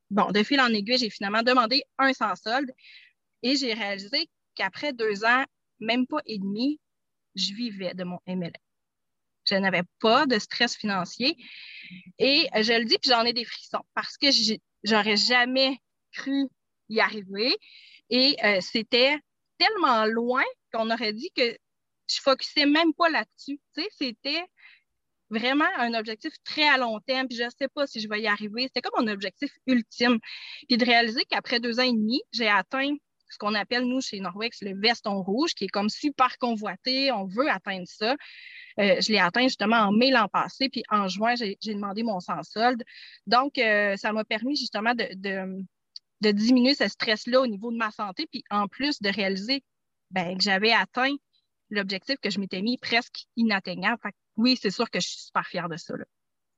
Bon, 0.09 0.31
de 0.31 0.43
fil 0.43 0.59
en 0.61 0.73
aiguille, 0.73 0.97
j'ai 0.97 1.09
finalement 1.09 1.43
demandé 1.43 1.83
un 1.97 2.13
sans 2.13 2.35
solde 2.35 2.71
et 3.43 3.55
j'ai 3.55 3.73
réalisé 3.73 4.29
qu'après 4.55 4.93
deux 4.93 5.25
ans, 5.25 5.45
même 5.79 6.07
pas 6.07 6.21
et 6.25 6.39
demi, 6.39 6.79
je 7.35 7.53
vivais 7.53 7.93
de 7.93 8.03
mon 8.03 8.19
MLM. 8.25 8.51
Je 9.45 9.55
n'avais 9.55 9.83
pas 9.99 10.25
de 10.25 10.39
stress 10.39 10.75
financier. 10.75 11.37
Et 12.19 12.47
je 12.53 12.77
le 12.77 12.85
dis, 12.85 12.97
puis 12.97 13.11
j'en 13.11 13.23
ai 13.23 13.33
des 13.33 13.45
frissons 13.45 13.83
parce 13.93 14.17
que 14.17 14.27
j'aurais 14.83 15.15
jamais 15.15 15.77
cru 16.11 16.47
y 16.89 16.99
arriver. 16.99 17.55
Et 18.09 18.35
euh, 18.43 18.59
c'était 18.61 19.17
tellement 19.57 20.05
loin 20.05 20.43
qu'on 20.73 20.89
aurait 20.89 21.13
dit 21.13 21.31
que 21.35 21.57
je 22.07 22.21
focusais 22.21 22.65
même 22.65 22.93
pas 22.93 23.09
là-dessus. 23.09 23.59
C'était 23.91 24.43
vraiment 25.29 25.65
un 25.77 25.93
objectif 25.93 26.33
très 26.43 26.67
à 26.67 26.77
long 26.77 26.99
terme, 27.01 27.27
puis 27.27 27.37
je 27.37 27.43
ne 27.43 27.49
sais 27.49 27.67
pas 27.67 27.87
si 27.87 27.99
je 27.99 28.07
vais 28.07 28.21
y 28.21 28.27
arriver. 28.27 28.63
C'était 28.63 28.81
comme 28.81 29.05
mon 29.05 29.11
objectif 29.11 29.51
ultime. 29.67 30.19
Puis 30.67 30.77
de 30.77 30.85
réaliser 30.85 31.23
qu'après 31.29 31.59
deux 31.59 31.79
ans 31.79 31.83
et 31.83 31.93
demi, 31.93 32.21
j'ai 32.31 32.47
atteint 32.47 32.95
ce 33.29 33.37
qu'on 33.37 33.55
appelle, 33.55 33.83
nous, 33.83 34.01
chez 34.01 34.19
Norwex, 34.19 34.61
le 34.61 34.79
veston 34.79 35.21
rouge, 35.21 35.53
qui 35.53 35.65
est 35.65 35.69
comme 35.69 35.89
super 35.89 36.37
convoité. 36.37 37.11
On 37.11 37.25
veut 37.25 37.49
atteindre 37.49 37.87
ça. 37.87 38.15
Euh, 38.79 38.95
je 39.01 39.11
l'ai 39.11 39.19
atteint 39.19 39.43
justement 39.43 39.77
en 39.77 39.91
mai 39.91 40.11
l'an 40.11 40.27
passé, 40.27 40.69
puis 40.69 40.83
en 40.89 41.07
juin, 41.07 41.35
j'ai 41.35 41.57
demandé 41.73 42.03
mon 42.03 42.19
sans-solde. 42.19 42.83
Donc, 43.25 43.57
euh, 43.57 43.95
ça 43.97 44.13
m'a 44.13 44.23
permis 44.23 44.55
justement 44.55 44.93
de, 44.93 45.07
de, 46.21 46.31
diminuer 46.31 46.75
ce 46.75 46.87
stress-là 46.87 47.41
au 47.41 47.47
niveau 47.47 47.71
de 47.71 47.77
ma 47.77 47.91
santé, 47.91 48.27
puis 48.31 48.43
en 48.49 48.67
plus 48.67 49.01
de 49.01 49.09
réaliser 49.09 49.63
ben, 50.11 50.37
que 50.37 50.43
j'avais 50.43 50.71
atteint 50.71 51.13
l'objectif 51.69 52.17
que 52.21 52.29
je 52.29 52.39
m'étais 52.39 52.61
mis 52.61 52.77
presque 52.77 53.25
inatteignable 53.35 53.99
oui, 54.37 54.57
c'est 54.61 54.69
sûr 54.69 54.89
que 54.89 54.99
je 54.99 55.07
suis 55.07 55.19
super 55.19 55.45
fière 55.45 55.67
de 55.67 55.77
ça. 55.77 55.95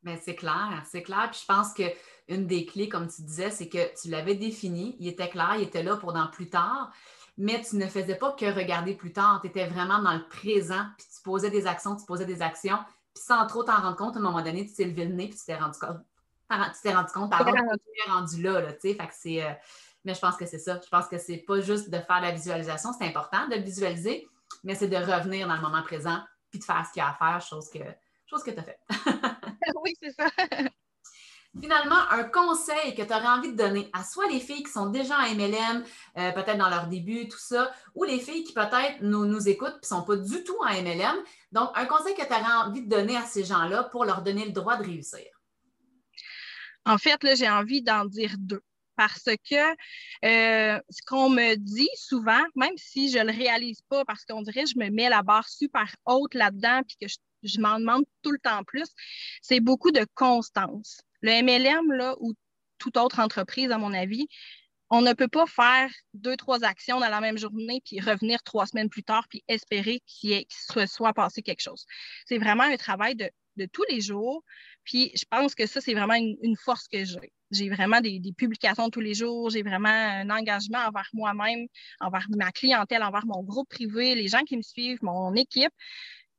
Mais 0.04 0.16
ben, 0.16 0.22
c'est 0.24 0.36
clair, 0.36 0.84
c'est 0.86 1.02
clair. 1.02 1.30
Puis 1.32 1.42
je 1.42 1.46
pense 1.46 1.74
qu'une 1.74 2.46
des 2.46 2.66
clés, 2.66 2.90
comme 2.90 3.08
tu 3.08 3.22
disais, 3.22 3.50
c'est 3.50 3.70
que 3.70 3.94
tu 4.00 4.10
l'avais 4.10 4.36
défini, 4.36 4.96
il 5.00 5.08
était 5.08 5.30
clair, 5.30 5.56
il 5.58 5.64
était 5.64 5.84
là 5.84 5.98
pour 5.98 6.14
dans 6.14 6.28
plus 6.28 6.50
tard, 6.50 6.92
mais 7.38 7.62
tu 7.62 7.78
ne 7.78 7.88
faisais 7.88 8.16
pas 8.16 8.34
que 8.34 8.46
regarder 8.46 8.94
plus 8.94 9.12
tard, 9.12 9.40
tu 9.42 9.48
étais 9.48 9.66
vraiment 9.66 10.02
dans 10.02 10.14
le 10.14 10.28
présent, 10.28 10.86
puis 10.98 11.08
tu 11.14 11.22
posais 11.24 11.50
des 11.50 11.68
actions, 11.68 11.96
tu 11.96 12.06
posais 12.06 12.26
des 12.26 12.42
actions, 12.42 12.80
puis 13.14 13.24
sans 13.24 13.46
trop 13.48 13.64
t'en 13.64 13.82
rendre 13.82 13.98
compte, 13.98 14.16
à 14.16 14.20
un 14.20 14.22
moment 14.22 14.42
donné, 14.42 14.66
tu 14.66 14.74
t'es 14.74 14.86
levé 14.86 15.06
le 15.06 15.14
nez, 15.14 15.30
puis 15.30 15.38
tu 15.38 15.46
t'es 15.46 15.56
rendu 15.56 15.80
compte, 15.80 16.00
tu 16.50 16.82
t'es 16.82 16.94
rendu 16.94 17.12
compte, 17.14 17.32
tu 17.32 18.08
es 18.08 18.12
rendu 18.12 18.42
là, 18.42 18.62
là 18.62 18.74
tu 18.74 18.90
sais, 18.90 18.94
fait 18.94 19.08
que 19.08 19.14
c'est... 19.14 19.44
Euh, 19.44 19.54
mais 20.06 20.14
je 20.14 20.22
pense 20.22 20.38
que 20.38 20.46
c'est 20.46 20.60
ça. 20.60 20.80
Je 20.82 20.88
pense 20.88 21.08
que 21.08 21.18
c'est 21.18 21.40
pas 21.40 21.60
juste 21.60 21.90
de 21.90 21.98
faire 22.00 22.22
la 22.22 22.32
visualisation, 22.32 22.92
c'est 22.98 23.06
important 23.06 23.48
de 23.50 23.56
visualiser, 23.56 24.30
mais 24.64 24.76
c'est 24.76 24.88
de 24.88 24.96
revenir 24.96 25.48
dans 25.48 25.56
le 25.56 25.62
moment 25.62 25.84
présent, 25.84 26.22
puis 26.50 26.60
de 26.60 26.64
faire 26.64 26.86
ce 26.86 26.94
qu'il 26.94 27.02
y 27.02 27.04
a 27.04 27.10
à 27.10 27.14
faire, 27.14 27.42
chose 27.42 27.70
que, 27.70 27.80
chose 28.26 28.44
que 28.44 28.52
tu 28.52 28.60
as 28.60 28.64
fait. 28.64 28.80
oui, 29.84 29.94
c'est 30.02 30.12
ça. 30.12 30.28
finalement, 31.60 32.00
un 32.12 32.24
conseil 32.24 32.96
que 32.96 33.02
tu 33.02 33.14
aurais 33.14 33.28
envie 33.28 33.52
de 33.52 33.58
donner 33.58 33.90
à 33.94 34.04
soit 34.04 34.28
les 34.28 34.40
filles 34.40 34.64
qui 34.64 34.72
sont 34.72 34.90
déjà 34.90 35.18
en 35.18 35.36
MLM, 35.36 35.84
euh, 36.18 36.32
peut-être 36.32 36.58
dans 36.58 36.70
leur 36.70 36.88
début, 36.88 37.28
tout 37.28 37.40
ça, 37.40 37.72
ou 37.96 38.04
les 38.04 38.20
filles 38.20 38.44
qui 38.44 38.54
peut-être 38.54 39.02
nous, 39.02 39.26
nous 39.26 39.50
écoutent 39.50 39.76
et 39.76 39.84
ne 39.84 39.88
sont 39.88 40.04
pas 40.04 40.16
du 40.16 40.44
tout 40.44 40.58
en 40.62 40.70
MLM. 40.82 41.18
Donc, 41.52 41.70
un 41.76 41.86
conseil 41.86 42.16
que 42.16 42.26
tu 42.26 42.34
aurais 42.34 42.68
envie 42.68 42.84
de 42.84 42.90
donner 42.90 43.18
à 43.18 43.24
ces 43.24 43.44
gens-là 43.44 43.84
pour 43.86 44.06
leur 44.06 44.22
donner 44.22 44.46
le 44.46 44.52
droit 44.52 44.78
de 44.78 44.84
réussir. 44.84 45.26
En 46.86 46.98
fait, 46.98 47.24
là, 47.24 47.36
j'ai 47.36 47.50
envie 47.50 47.82
d'en 47.82 48.06
dire 48.06 48.36
deux 48.38 48.64
parce 49.00 49.30
que 49.50 49.56
euh, 50.26 50.78
ce 50.90 51.02
qu'on 51.08 51.30
me 51.30 51.56
dit 51.56 51.88
souvent, 51.96 52.44
même 52.58 52.76
si 52.76 53.10
je 53.10 53.18
ne 53.18 53.24
le 53.24 53.32
réalise 53.32 53.80
pas, 53.88 54.04
parce 54.04 54.26
qu'on 54.26 54.42
dirait 54.42 54.66
que 54.66 54.70
je 54.72 54.78
me 54.78 54.90
mets 54.90 55.08
la 55.08 55.24
barre 55.24 55.48
super 55.48 55.96
haute 56.06 56.34
là-dedans, 56.34 56.82
puis 56.86 56.98
que 57.00 57.08
je, 57.44 57.62
m'en 57.62 57.80
demande 57.80 58.04
tout 58.24 58.32
le 58.32 58.40
temps 58.40 58.62
plus, 58.66 58.90
c'est 59.42 59.62
beaucoup 59.62 59.92
de 59.92 60.06
constance. 60.16 61.00
Le 61.22 61.32
MLM, 61.32 61.94
là, 61.94 62.14
ou 62.20 62.34
toute 62.78 62.98
autre 62.98 63.22
entreprise, 63.22 63.72
à 63.72 63.78
mon 63.78 63.94
avis, 63.94 64.28
on 64.90 65.02
ne 65.02 65.14
peut 65.14 65.30
pas 65.30 65.46
faire 65.46 65.90
deux, 66.14 66.36
trois 66.36 66.66
actions 66.66 67.00
dans 67.00 67.08
la 67.08 67.22
même 67.22 67.38
journée, 67.38 67.82
puis 67.86 68.02
revenir 68.02 68.44
trois 68.44 68.66
semaines 68.66 68.90
plus 68.90 69.04
tard, 69.04 69.28
puis 69.30 69.46
espérer 69.48 70.02
qu'il 70.08 70.44
se 70.50 70.86
soit 70.88 71.14
passé 71.14 71.42
quelque 71.42 71.62
chose. 71.62 71.86
C'est 72.26 72.38
vraiment 72.38 72.64
un 72.64 72.76
travail 72.76 73.16
de, 73.16 73.32
tous 73.66 73.86
les 73.90 74.02
jours. 74.02 74.44
Puis 74.84 75.12
je 75.16 75.26
pense 75.30 75.56
que 75.56 75.66
ça, 75.66 75.82
c'est 75.82 75.94
vraiment 75.94 76.16
une, 76.16 76.56
force 76.56 76.88
que 76.88 77.04
j'ai. 77.06 77.34
J'ai 77.52 77.70
vraiment 77.70 78.00
des, 78.00 78.20
des, 78.20 78.32
publications 78.32 78.92
tous 78.92 79.00
les 79.00 79.16
jours, 79.16 79.50
j'ai 79.50 79.64
vraiment 79.64 79.90
un 79.90 80.30
engagement 80.30 80.86
envers 80.88 81.10
moi-même, 81.14 81.66
envers 82.00 82.28
ma 82.30 82.52
clientèle, 82.52 83.02
envers 83.02 83.26
mon 83.26 83.42
groupe 83.42 83.68
privé, 83.70 84.14
les 84.14 84.28
gens 84.28 84.44
qui 84.44 84.56
me 84.56 84.62
suivent, 84.62 85.00
mon 85.02 85.34
équipe 85.34 85.74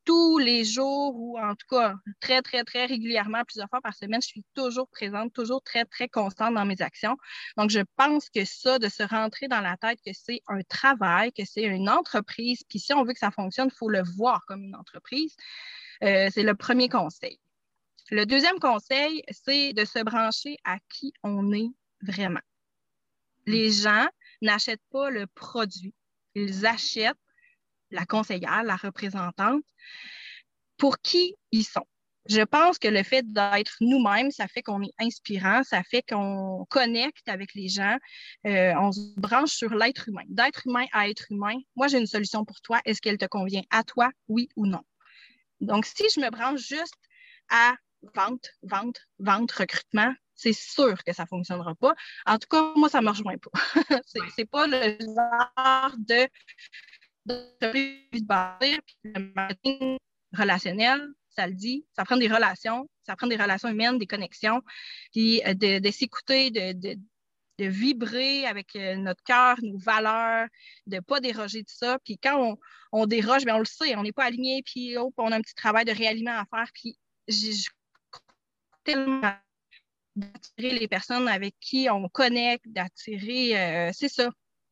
tous 0.04 0.38
les 0.38 0.64
jours 0.64 1.14
ou 1.16 1.38
en 1.38 1.54
tout 1.54 1.66
cas 1.68 1.94
très, 2.20 2.42
très, 2.42 2.64
très 2.64 2.86
régulièrement, 2.86 3.44
plusieurs 3.44 3.68
fois 3.68 3.80
par 3.80 3.94
semaine, 3.94 4.20
je 4.22 4.28
suis 4.28 4.44
toujours 4.54 4.88
présente, 4.88 5.32
toujours 5.32 5.62
très, 5.62 5.84
très 5.84 6.08
constante 6.08 6.54
dans 6.54 6.64
mes 6.64 6.80
actions. 6.80 7.16
Donc, 7.56 7.70
je 7.70 7.80
pense 7.96 8.28
que 8.30 8.44
ça, 8.44 8.78
de 8.78 8.88
se 8.88 9.02
rentrer 9.02 9.48
dans 9.48 9.60
la 9.60 9.76
tête 9.76 9.98
que 10.04 10.12
c'est 10.12 10.40
un 10.48 10.62
travail, 10.62 11.32
que 11.32 11.44
c'est 11.44 11.62
une 11.62 11.88
entreprise, 11.88 12.62
puis 12.68 12.78
si 12.78 12.92
on 12.92 13.04
veut 13.04 13.12
que 13.12 13.18
ça 13.18 13.30
fonctionne, 13.30 13.68
il 13.72 13.76
faut 13.76 13.88
le 13.88 14.02
voir 14.16 14.44
comme 14.46 14.62
une 14.62 14.76
entreprise. 14.76 15.36
Euh, 16.02 16.28
c'est 16.33 16.42
le 16.42 16.54
premier 16.54 16.88
conseil. 16.88 17.38
Le 18.11 18.26
deuxième 18.26 18.59
conseil, 18.59 19.23
c'est 19.30 19.73
de 19.73 19.85
se 19.85 20.02
brancher 20.02 20.57
à 20.64 20.78
qui 20.88 21.12
on 21.23 21.52
est 21.52 21.71
vraiment. 22.02 22.40
Les 23.47 23.71
gens 23.71 24.07
n'achètent 24.42 24.83
pas 24.90 25.11
le 25.11 25.26
produit, 25.26 25.95
ils 26.35 26.66
achètent 26.66 27.16
la 27.90 28.07
conseillère, 28.07 28.62
la 28.62 28.76
représentante, 28.76 29.64
pour 30.76 30.99
qui 31.00 31.37
ils 31.52 31.64
sont. 31.64 31.87
Je 32.28 32.42
pense 32.42 32.78
que 32.78 32.88
le 32.88 33.02
fait 33.02 33.25
d'être 33.33 33.76
nous-mêmes, 33.80 34.30
ça 34.30 34.47
fait 34.47 34.62
qu'on 34.62 34.83
est 34.83 34.92
inspirant, 34.99 35.62
ça 35.64 35.83
fait 35.83 36.02
qu'on 36.02 36.66
connecte 36.69 37.28
avec 37.28 37.54
les 37.54 37.69
gens, 37.69 37.97
euh, 38.47 38.75
on 38.78 38.92
se 38.92 39.00
branche 39.19 39.50
sur 39.50 39.75
l'être 39.75 40.09
humain. 40.09 40.25
D'être 40.28 40.66
humain 40.66 40.85
à 40.92 41.09
être 41.09 41.26
humain, 41.30 41.57
moi 41.76 41.88
j'ai 41.88 41.99
une 41.99 42.07
solution 42.07 42.45
pour 42.45 42.61
toi. 42.61 42.80
Est-ce 42.85 43.00
qu'elle 43.00 43.19
te 43.19 43.26
convient 43.26 43.62
à 43.71 43.85
toi, 43.85 44.11
oui 44.28 44.49
ou 44.57 44.66
non? 44.66 44.83
Donc, 45.61 45.87
si 45.87 46.05
je 46.14 46.21
me 46.21 46.31
branche 46.31 46.61
juste 46.61 46.95
à 47.50 47.75
vente, 48.14 48.49
vente, 48.62 49.00
vente, 49.19 49.52
recrutement, 49.52 50.14
c'est 50.35 50.55
sûr 50.55 51.05
que 51.05 51.12
ça 51.12 51.25
ne 51.25 51.29
fonctionnera 51.29 51.75
pas. 51.75 51.95
En 52.26 52.38
tout 52.38 52.49
cas, 52.49 52.73
moi, 52.76 52.88
ça 52.88 53.00
ne 53.00 53.07
me 53.07 53.11
rejoint 53.11 53.37
pas. 53.37 53.50
c'est 54.07 54.21
n'est 54.38 54.47
pas 54.47 54.67
le 54.67 54.97
genre 55.00 55.93
de 55.99 56.26
le 57.26 58.23
marketing 59.35 59.99
relationnel, 60.33 61.07
ça 61.29 61.47
le 61.47 61.55
dit, 61.55 61.87
ça 61.95 62.05
prend 62.05 62.17
des 62.17 62.29
relations, 62.29 62.88
ça 63.02 63.14
prend 63.17 63.26
des 63.26 63.37
relations 63.37 63.69
humaines, 63.69 63.99
des 63.99 64.07
connexions, 64.07 64.62
puis 65.12 65.43
euh, 65.47 65.52
de, 65.55 65.90
s'écouter, 65.90 66.50
de, 66.50 66.97
vibrer 67.69 68.47
avec 68.47 68.75
euh, 68.76 68.97
notre 68.97 69.23
cœur, 69.23 69.57
nos 69.62 69.79
valeurs, 69.79 70.47
de 70.87 70.97
ne 70.97 71.00
pas 71.00 71.21
déroger 71.21 71.62
de 71.62 71.69
ça. 71.69 71.99
Puis 72.05 72.19
quand 72.19 72.57
on, 72.93 73.07
déroge, 73.07 73.45
bien, 73.45 73.57
on 73.57 73.61
le 73.61 73.64
sait, 73.64 73.97
on 73.97 74.02
n'est 74.02 74.12
pas 74.12 74.25
aligné, 74.25 74.62
puis 74.64 74.97
oh, 74.97 75.12
on 75.17 75.33
a 75.33 75.37
un 75.37 75.40
petit 75.40 75.55
travail 75.55 75.85
de 75.85 75.93
réalignement 75.93 76.38
à 76.38 76.47
faire. 76.50 76.71
Puis 76.75 76.99
j'ai 77.29 77.52
tellement 78.85 79.35
d'attirer 80.17 80.79
les 80.79 80.88
personnes 80.88 81.29
avec 81.29 81.55
qui 81.61 81.88
on 81.90 82.09
connecte, 82.09 82.64
d'attirer, 82.67 83.59
euh, 83.59 83.90
c'est 83.93 84.09
ça, 84.09 84.31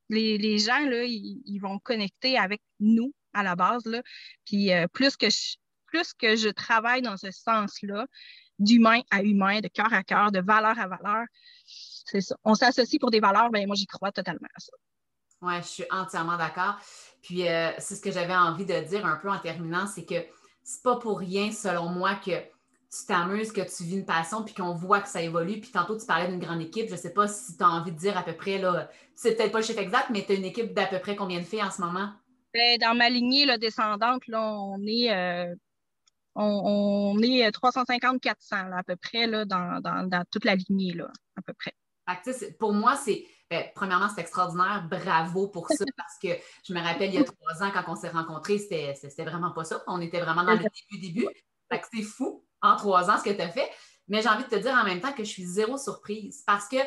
les, 0.09 0.59
gens, 0.59 0.81
là, 0.87 1.05
ils, 1.05 1.59
vont 1.61 1.79
connecter 1.79 2.39
avec 2.39 2.63
nous 2.81 3.15
à 3.33 3.43
la 3.43 3.57
base. 3.57 3.85
Là. 3.85 4.03
Puis 4.47 4.73
euh, 4.73 4.87
plus, 4.89 5.17
que 5.17 5.31
je, 5.31 5.57
plus 5.87 6.13
que 6.15 6.37
je 6.37 6.49
travaille 6.49 7.03
dans 7.03 7.17
ce 7.17 7.31
sens-là, 7.31 8.07
d'humain 8.59 9.01
à 9.11 9.23
humain, 9.23 9.61
de 9.61 9.69
cœur 9.69 9.93
à 9.93 10.03
cœur, 10.03 10.33
de 10.33 10.41
valeur 10.41 10.79
à 10.79 10.89
valeur. 10.89 11.27
On 12.45 12.55
s'associe 12.55 12.99
pour 12.99 13.11
des 13.11 13.21
valeurs, 13.21 13.51
bien 13.51 13.67
moi 13.67 13.77
j'y 13.77 13.87
crois 13.87 14.13
totalement 14.13 14.49
à 14.55 14.61
ça. 14.61 14.73
Oui, 15.41 15.55
je 15.59 15.69
suis 15.69 15.85
entièrement 15.91 16.37
d'accord. 16.37 16.77
Puis 17.23 17.49
euh, 17.49 17.71
c'est 17.79 17.95
ce 17.95 18.01
que 18.01 18.11
j'avais 18.11 18.35
envie 18.35 18.65
de 18.67 18.81
dire 18.89 19.07
un 19.07 19.17
peu 19.17 19.31
en 19.31 19.39
terminant, 19.39 19.87
c'est 19.87 20.05
que 20.05 20.17
c'est 20.63 20.83
pas 20.83 20.97
pour 20.97 21.19
rien, 21.19 21.51
selon 21.53 21.89
moi, 21.89 22.15
que 22.17 22.43
tu 22.91 23.07
t'amuses, 23.07 23.53
que 23.53 23.61
tu 23.61 23.85
vis 23.85 23.97
une 23.97 24.05
passion, 24.05 24.43
puis 24.43 24.55
qu'on 24.55 24.75
voit 24.75 25.01
que 25.01 25.09
ça 25.09 25.23
évolue. 25.23 25.61
Puis 25.61 25.71
tantôt, 25.71 25.97
tu 25.99 26.07
parlais 26.07 26.29
d'une 26.29 26.41
grande 26.41 26.61
équipe. 26.61 26.89
Je 26.89 26.93
ne 26.93 26.99
sais 26.99 27.13
pas 27.13 27.29
si 27.29 27.57
tu 27.57 27.63
as 27.63 27.69
envie 27.69 27.93
de 27.93 27.99
dire 27.99 28.17
à 28.17 28.23
peu 28.23 28.35
près, 28.35 28.59
là, 28.59 28.91
c'est 29.15 29.37
peut-être 29.37 29.53
pas 29.53 29.61
le 29.61 29.65
chiffre 29.65 29.79
exact, 29.79 30.11
mais 30.11 30.25
tu 30.25 30.33
as 30.33 30.35
une 30.37 30.45
équipe 30.45 30.73
d'à 30.75 30.87
peu 30.87 30.99
près 30.99 31.17
combien 31.17 31.39
de 31.39 31.45
filles 31.45 31.63
en 31.63 31.71
ce 31.71 31.81
moment? 31.81 32.13
Ben, 32.55 32.79
dans 32.79 32.95
ma 32.95 33.11
lignée 33.11 33.45
là, 33.45 33.59
descendante, 33.59 34.27
là, 34.27 34.41
on 34.41 34.83
est, 34.87 35.13
euh, 35.13 35.55
on, 36.35 37.19
est 37.23 37.51
350-400 37.51 38.73
à 38.73 38.83
peu 38.83 38.97
près 38.97 39.27
là, 39.27 39.45
dans, 39.45 40.25
toute 40.31 40.45
la 40.45 40.55
lignée, 40.55 40.95
là, 40.95 41.09
à 41.37 41.43
peu 41.43 41.53
près. 41.53 41.75
Pour 42.59 42.73
moi, 42.73 42.97
c'est. 42.97 43.25
Ben, 43.51 43.65
premièrement, 43.75 44.09
c'est 44.15 44.21
extraordinaire. 44.21 44.87
Bravo 44.91 45.49
pour 45.49 45.69
ça, 45.69 45.85
parce 45.97 46.19
que 46.23 46.29
je 46.67 46.75
me 46.75 46.81
rappelle, 46.81 47.09
il 47.09 47.15
y 47.15 47.19
a 47.19 47.25
trois 47.25 47.63
ans, 47.63 47.71
quand 47.73 47.91
on 47.91 47.97
s'est 47.97 48.11
rencontrés, 48.11 48.59
c'était 48.59 49.25
vraiment 49.25 49.53
pas 49.53 49.65
ça. 49.65 49.83
On 49.87 50.01
était 50.01 50.21
vraiment 50.21 50.45
dans 50.45 50.53
le 50.53 50.59
début, 50.59 51.01
début. 51.01 51.27
c'est 51.71 52.03
fou 52.03 52.45
en 52.61 52.77
trois 52.77 53.11
ans 53.11 53.19
ce 53.19 53.25
que 53.25 53.35
tu 53.35 53.41
as 53.41 53.49
fait. 53.49 53.71
Mais 54.09 54.23
j'ai 54.23 54.29
envie 54.29 54.45
de 54.45 54.49
te 54.49 54.57
dire 54.57 54.73
en 54.73 54.85
même 54.85 55.01
temps 55.01 55.13
que 55.13 55.25
je 55.25 55.29
suis 55.29 55.45
zéro 55.45 55.77
surprise 55.77 56.43
parce 56.47 56.69
que 56.69 56.79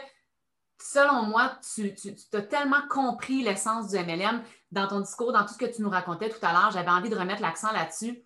selon 0.80 1.24
moi, 1.24 1.58
tu, 1.74 1.94
as 2.34 2.42
tellement 2.42 2.82
compris 2.90 3.44
l'essence 3.44 3.90
du 3.90 3.98
MLM 3.98 4.44
dans 4.72 4.88
ton 4.88 5.00
discours, 5.00 5.32
dans 5.32 5.46
tout 5.46 5.54
ce 5.54 5.58
que 5.58 5.66
tu 5.66 5.82
nous 5.82 5.90
racontais 5.90 6.30
tout 6.30 6.44
à 6.44 6.54
l'heure. 6.54 6.72
J'avais 6.72 6.90
envie 6.90 7.10
de 7.10 7.16
remettre 7.16 7.42
l'accent 7.42 7.72
là-dessus. 7.72 8.24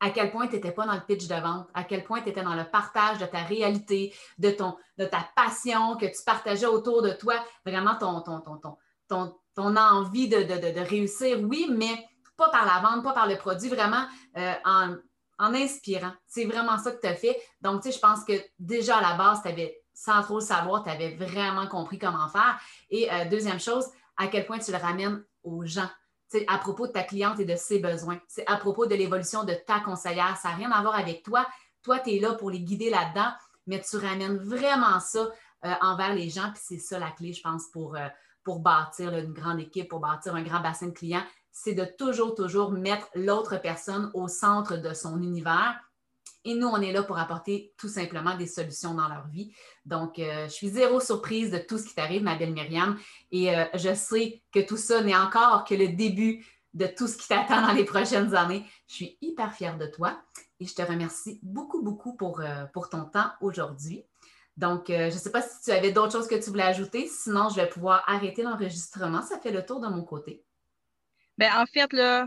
À 0.00 0.10
quel 0.10 0.30
point 0.30 0.46
tu 0.46 0.54
n'étais 0.54 0.70
pas 0.70 0.86
dans 0.86 0.94
le 0.94 1.00
pitch 1.00 1.26
de 1.26 1.34
vente, 1.34 1.68
à 1.74 1.82
quel 1.82 2.04
point 2.04 2.20
tu 2.22 2.28
étais 2.28 2.42
dans 2.42 2.54
le 2.54 2.64
partage 2.64 3.18
de 3.18 3.26
ta 3.26 3.42
réalité, 3.42 4.14
de, 4.38 4.50
ton, 4.50 4.76
de 4.96 5.04
ta 5.04 5.28
passion 5.34 5.96
que 5.96 6.06
tu 6.06 6.22
partageais 6.24 6.66
autour 6.66 7.02
de 7.02 7.10
toi, 7.10 7.34
vraiment 7.66 7.96
ton, 7.96 8.20
ton, 8.20 8.40
ton, 8.40 9.34
ton, 9.56 9.76
envie 9.76 10.28
de, 10.28 10.88
réussir, 10.88 11.40
oui, 11.42 11.66
mais 11.68 12.06
pas 12.36 12.48
par 12.50 12.64
la 12.64 12.80
vente, 12.80 13.02
pas 13.02 13.12
par 13.12 13.26
le 13.26 13.36
produit, 13.36 13.68
vraiment 13.68 14.04
euh, 14.36 14.54
en 14.64 14.94
en 15.38 15.54
inspirant. 15.54 16.12
C'est 16.26 16.44
vraiment 16.44 16.78
ça 16.78 16.92
que 16.92 17.00
tu 17.00 17.06
as 17.06 17.14
fait. 17.14 17.36
Donc, 17.60 17.82
tu 17.82 17.88
sais, 17.88 17.96
je 17.96 18.00
pense 18.00 18.24
que 18.24 18.32
déjà 18.58 18.98
à 18.98 19.00
la 19.00 19.16
base, 19.16 19.42
tu 19.42 19.48
avais, 19.48 19.80
sans 19.94 20.22
trop 20.22 20.40
le 20.40 20.44
savoir, 20.44 20.82
tu 20.82 20.90
avais 20.90 21.14
vraiment 21.14 21.66
compris 21.66 21.98
comment 21.98 22.28
faire. 22.28 22.58
Et 22.90 23.10
euh, 23.12 23.24
deuxième 23.26 23.60
chose, 23.60 23.86
à 24.16 24.26
quel 24.26 24.46
point 24.46 24.58
tu 24.58 24.72
le 24.72 24.78
ramènes 24.78 25.24
aux 25.42 25.64
gens. 25.64 25.88
Sais, 26.28 26.44
à 26.48 26.58
propos 26.58 26.86
de 26.86 26.92
ta 26.92 27.02
cliente 27.02 27.40
et 27.40 27.44
de 27.44 27.56
ses 27.56 27.78
besoins. 27.78 28.20
C'est 28.28 28.46
à 28.46 28.56
propos 28.56 28.86
de 28.86 28.94
l'évolution 28.94 29.44
de 29.44 29.54
ta 29.54 29.80
conseillère. 29.80 30.36
Ça 30.36 30.50
n'a 30.50 30.56
rien 30.56 30.70
à 30.70 30.82
voir 30.82 30.94
avec 30.94 31.22
toi. 31.22 31.46
Toi, 31.82 31.98
tu 32.00 32.10
es 32.10 32.18
là 32.18 32.34
pour 32.34 32.50
les 32.50 32.60
guider 32.60 32.90
là-dedans, 32.90 33.30
mais 33.66 33.80
tu 33.80 33.96
ramènes 33.96 34.38
vraiment 34.38 35.00
ça 35.00 35.30
euh, 35.64 35.74
envers 35.80 36.14
les 36.14 36.28
gens. 36.28 36.50
Puis 36.52 36.62
c'est 36.64 36.78
ça 36.78 36.98
la 36.98 37.10
clé, 37.10 37.32
je 37.32 37.42
pense, 37.42 37.68
pour, 37.72 37.96
euh, 37.96 38.08
pour 38.44 38.60
bâtir 38.60 39.16
une 39.16 39.32
grande 39.32 39.60
équipe, 39.60 39.88
pour 39.88 40.00
bâtir 40.00 40.34
un 40.34 40.42
grand 40.42 40.60
bassin 40.60 40.88
de 40.88 40.92
clients 40.92 41.24
c'est 41.60 41.74
de 41.74 41.84
toujours, 41.84 42.34
toujours 42.34 42.70
mettre 42.70 43.08
l'autre 43.14 43.56
personne 43.56 44.10
au 44.14 44.28
centre 44.28 44.76
de 44.76 44.94
son 44.94 45.20
univers. 45.20 45.80
Et 46.44 46.54
nous, 46.54 46.68
on 46.68 46.80
est 46.80 46.92
là 46.92 47.02
pour 47.02 47.18
apporter 47.18 47.74
tout 47.76 47.88
simplement 47.88 48.36
des 48.36 48.46
solutions 48.46 48.94
dans 48.94 49.08
leur 49.08 49.26
vie. 49.28 49.52
Donc, 49.84 50.18
euh, 50.18 50.44
je 50.44 50.52
suis 50.52 50.68
zéro 50.68 51.00
surprise 51.00 51.50
de 51.50 51.58
tout 51.58 51.78
ce 51.78 51.84
qui 51.84 51.94
t'arrive, 51.94 52.22
ma 52.22 52.36
belle 52.36 52.52
Myriam. 52.52 52.98
Et 53.32 53.54
euh, 53.54 53.64
je 53.74 53.94
sais 53.94 54.42
que 54.52 54.60
tout 54.60 54.76
ça 54.76 55.02
n'est 55.02 55.16
encore 55.16 55.64
que 55.64 55.74
le 55.74 55.88
début 55.88 56.46
de 56.74 56.86
tout 56.86 57.08
ce 57.08 57.16
qui 57.16 57.28
t'attend 57.28 57.62
dans 57.62 57.72
les 57.72 57.84
prochaines 57.84 58.34
années. 58.34 58.64
Je 58.86 58.94
suis 58.94 59.18
hyper 59.20 59.52
fière 59.52 59.76
de 59.78 59.86
toi 59.86 60.20
et 60.60 60.66
je 60.66 60.74
te 60.74 60.82
remercie 60.82 61.40
beaucoup, 61.42 61.82
beaucoup 61.82 62.14
pour, 62.14 62.40
euh, 62.40 62.64
pour 62.72 62.88
ton 62.88 63.04
temps 63.04 63.30
aujourd'hui. 63.40 64.04
Donc, 64.56 64.86
je 64.88 65.04
ne 65.04 65.10
sais 65.10 65.30
pas 65.30 65.40
si 65.40 65.62
tu 65.62 65.70
avais 65.70 65.92
d'autres 65.92 66.10
choses 66.10 66.26
que 66.26 66.34
tu 66.34 66.50
voulais 66.50 66.64
ajouter. 66.64 67.06
Sinon, 67.06 67.48
je 67.48 67.54
vais 67.54 67.68
pouvoir 67.68 68.02
arrêter 68.08 68.42
l'enregistrement. 68.42 69.22
Ça 69.22 69.38
fait 69.38 69.52
le 69.52 69.64
tour 69.64 69.78
de 69.78 69.86
mon 69.86 70.02
côté. 70.02 70.42
Ben, 71.36 71.52
en 71.56 71.64
fait, 71.66 71.92
là, 71.92 72.26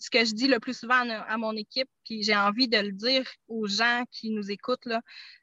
ce 0.00 0.10
que 0.10 0.24
je 0.24 0.34
dis 0.34 0.48
le 0.48 0.60
plus 0.60 0.78
souvent 0.78 1.08
à, 1.08 1.36
mon 1.36 1.52
équipe, 1.56 1.88
puis 2.04 2.22
j'ai 2.22 2.36
envie 2.36 2.68
de 2.68 2.78
le 2.78 2.92
dire 2.92 3.28
aux 3.48 3.66
gens 3.66 4.04
qui 4.10 4.30
nous 4.30 4.50
écoutent, 4.50 4.88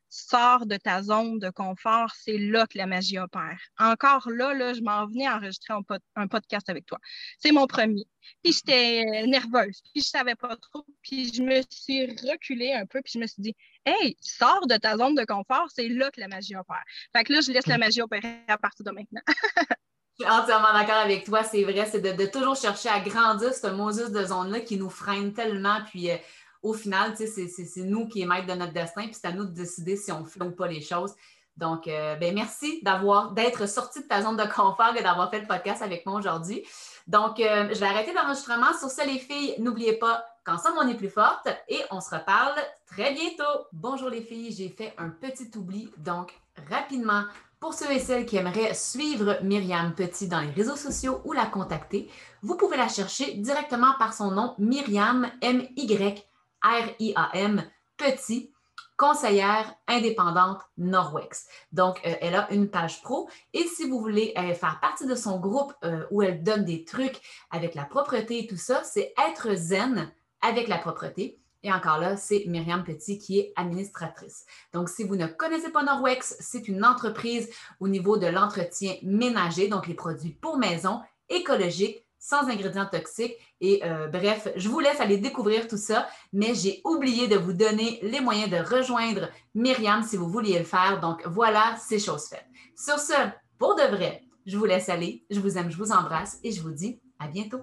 sors 0.10 0.66
de 0.66 0.78
ta 0.78 1.02
zone 1.04 1.40
de 1.40 1.50
confort, 1.50 2.14
c'est 2.16 2.38
là 2.38 2.66
que 2.68 2.78
la 2.78 2.86
magie 2.86 3.20
opère. 3.20 3.58
Encore 3.80 4.30
là, 4.30 4.54
là 4.54 4.74
je 4.74 4.82
m'en 4.82 5.06
venais 5.08 5.28
enregistrer 5.28 5.74
un, 6.16 6.28
podcast 6.28 6.70
avec 6.70 6.86
toi. 6.86 7.00
C'est 7.40 7.52
mon 7.52 7.68
premier. 7.68 8.06
Puis 8.44 8.54
j'étais 8.54 9.26
nerveuse, 9.28 9.82
puis 9.94 10.02
je 10.02 10.08
savais 10.08 10.36
pas 10.36 10.56
trop, 10.56 10.86
puis 11.02 11.34
je 11.34 11.42
me 11.42 11.62
suis 11.70 12.06
reculée 12.06 12.74
un 12.74 12.86
peu, 12.86 13.02
puis 13.02 13.14
je 13.16 13.20
me 13.20 13.28
suis 13.28 13.42
dit, 13.42 13.56
hey, 13.86 14.16
sors 14.22 14.68
de 14.68 14.76
ta 14.78 14.98
zone 14.98 15.16
de 15.16 15.26
confort, 15.26 15.68
c'est 15.74 15.90
là 15.90 16.10
que 16.12 16.22
la 16.22 16.28
magie 16.28 16.56
opère. 16.56 16.84
Fait 17.14 17.24
que 17.24 17.34
là, 17.34 17.42
je 17.42 17.52
laisse 17.52 17.68
la 17.68 17.78
magie 17.78 18.02
opérer 18.02 18.42
à 18.48 18.58
partir 18.58 18.86
de 18.86 18.92
maintenant. 18.92 19.22
Je 20.18 20.24
suis 20.24 20.32
entièrement 20.32 20.72
d'accord 20.72 20.96
avec 20.96 21.26
toi, 21.26 21.44
c'est 21.44 21.64
vrai, 21.64 21.86
c'est 21.92 22.00
de, 22.00 22.26
toujours 22.26 22.56
chercher 22.56 22.88
à 22.88 23.02
grandir 23.02 23.54
ce 23.54 23.68
Moses 23.68 24.12
de 24.12 24.24
zone-là 24.24 24.62
qui 24.62 24.78
nous 24.78 24.90
freine 24.90 25.34
tellement, 25.34 25.80
puis 25.90 26.10
euh, 26.10 26.16
au 26.64 26.74
final, 26.74 27.16
c'est 27.18 27.84
nous 27.84 28.08
qui 28.08 28.22
est 28.22 28.26
maître 28.26 28.48
de 28.48 28.54
notre 28.54 28.72
destin, 28.72 29.08
puis 29.08 29.14
c'est 29.14 29.28
à 29.28 29.34
nous 29.34 29.44
de 29.44 29.52
décider 29.52 29.98
si 29.98 30.14
on 30.14 30.24
fait 30.24 30.42
ou 30.42 30.52
pas 30.52 30.68
les 30.68 30.80
choses. 30.80 31.14
Donc, 31.58 31.90
euh, 31.90 32.16
ben, 32.16 32.34
merci 32.34 32.82
d'avoir 32.82 33.32
d'être 33.32 33.68
sorti 33.68 34.04
de 34.04 34.08
ta 34.08 34.22
zone 34.22 34.38
de 34.38 34.44
confort 34.44 34.94
et 34.98 35.04
d'avoir 35.04 35.30
fait 35.30 35.42
le 35.42 35.48
podcast 35.48 35.82
avec 35.82 36.06
moi 36.06 36.18
aujourd'hui. 36.18 36.64
Donc, 37.08 37.42
euh, 37.42 37.68
je 37.74 37.80
vais 37.80 37.86
arrêter 37.86 38.14
l'enregistrement. 38.14 38.74
Sur 38.78 38.90
ça, 38.90 39.06
les 39.06 39.20
filles, 39.20 39.56
n'oubliez 39.60 39.94
pas 39.94 40.26
qu'ensemble, 40.46 40.78
on 40.82 40.88
est 40.88 40.96
plus 40.96 41.10
forte 41.10 41.48
et 41.68 41.82
on 41.92 42.00
se 42.00 42.16
reparle 42.16 42.56
très 42.88 43.14
bientôt. 43.14 43.68
Bonjour 43.74 44.10
les 44.10 44.22
filles, 44.22 44.54
j'ai 44.54 44.70
fait 44.70 44.94
un 44.98 45.10
petit 45.10 45.50
oubli. 45.58 45.90
Donc, 45.98 46.34
rapidement, 46.70 47.24
pour 47.60 47.74
ceux 47.74 47.92
et 47.92 48.00
celles 48.00 48.26
qui 48.26 48.38
aimeraient 48.38 48.74
suivre 48.74 49.40
Myriam 49.42 49.96
Petit 49.96 50.28
dans 50.28 50.42
les 50.42 50.52
réseaux 50.52 50.76
sociaux 50.76 51.22
ou 51.26 51.34
la 51.34 51.46
contacter, 51.46 52.10
vous 52.42 52.58
pouvez 52.58 52.78
la 52.78 52.88
chercher 52.88 53.34
directement 53.34 53.94
par 53.98 54.14
son 54.14 54.32
nom 54.32 54.56
Myriam 54.60 55.30
M-Y 55.42 56.28
R-I-A-M, 56.64 57.64
Petit, 57.98 58.52
conseillère 58.98 59.74
indépendante 59.88 60.62
Norwex. 60.78 61.48
Donc, 61.72 62.00
euh, 62.06 62.16
elle 62.22 62.36
a 62.36 62.52
une 62.52 62.70
page 62.70 63.02
pro 63.02 63.30
et 63.54 63.64
si 63.64 63.88
vous 63.90 64.00
voulez 64.00 64.34
euh, 64.38 64.54
faire 64.54 64.80
partie 64.82 65.06
de 65.06 65.16
son 65.16 65.40
groupe 65.40 65.74
euh, 65.84 66.06
où 66.12 66.22
elle 66.22 66.44
donne 66.44 66.66
des 66.66 66.86
trucs 66.86 67.22
avec 67.52 67.76
la 67.76 67.86
propreté 67.86 68.40
et 68.40 68.48
tout 68.48 68.58
ça, 68.58 68.84
c'est 68.84 69.14
être 69.28 69.54
zen 69.56 70.12
avec 70.42 70.68
la 70.68 70.78
propreté. 70.78 71.40
Et 71.66 71.74
encore 71.74 71.98
là, 71.98 72.16
c'est 72.16 72.44
Myriam 72.46 72.84
Petit 72.84 73.18
qui 73.18 73.40
est 73.40 73.52
administratrice. 73.56 74.46
Donc, 74.72 74.88
si 74.88 75.04
vous 75.04 75.16
ne 75.16 75.26
connaissez 75.26 75.72
pas 75.72 75.82
Norwex, 75.82 76.38
c'est 76.40 76.68
une 76.68 76.86
entreprise 76.86 77.50
au 77.80 77.88
niveau 77.88 78.18
de 78.18 78.28
l'entretien 78.28 78.94
ménager, 79.02 79.68
donc 79.68 79.88
les 79.88 79.96
produits 79.96 80.30
pour 80.30 80.60
maison, 80.60 81.02
écologiques, 81.28 82.06
sans 82.20 82.48
ingrédients 82.50 82.86
toxiques. 82.86 83.34
Et 83.62 83.82
euh, 83.84 84.08
bref, 84.08 84.48
je 84.56 84.70
vous 84.70 84.80
laisse 84.80 85.00
aller 85.00 85.18
découvrir 85.18 85.68
tout 85.68 85.78
ça, 85.78 86.08
mais 86.32 86.54
j'ai 86.54 86.82
oublié 86.86 87.28
de 87.28 87.36
vous 87.36 87.54
donner 87.54 88.00
les 88.04 88.20
moyens 88.20 88.52
de 88.52 88.58
rejoindre 88.58 89.30
Myriam 89.56 90.04
si 90.04 90.18
vous 90.18 90.30
vouliez 90.30 90.60
le 90.60 90.66
faire. 90.66 91.00
Donc 91.00 91.26
voilà, 91.26 91.76
c'est 91.80 91.98
chose 91.98 92.28
faite. 92.28 92.46
Sur 92.78 93.00
ce, 93.00 93.14
pour 93.58 93.74
de 93.74 93.96
vrai, 93.96 94.22
je 94.46 94.56
vous 94.56 94.66
laisse 94.66 94.88
aller. 94.88 95.26
Je 95.32 95.40
vous 95.40 95.58
aime, 95.58 95.72
je 95.72 95.78
vous 95.78 95.92
embrasse 95.92 96.38
et 96.44 96.52
je 96.52 96.62
vous 96.62 96.74
dis 96.74 97.00
à 97.18 97.28
bientôt. 97.28 97.62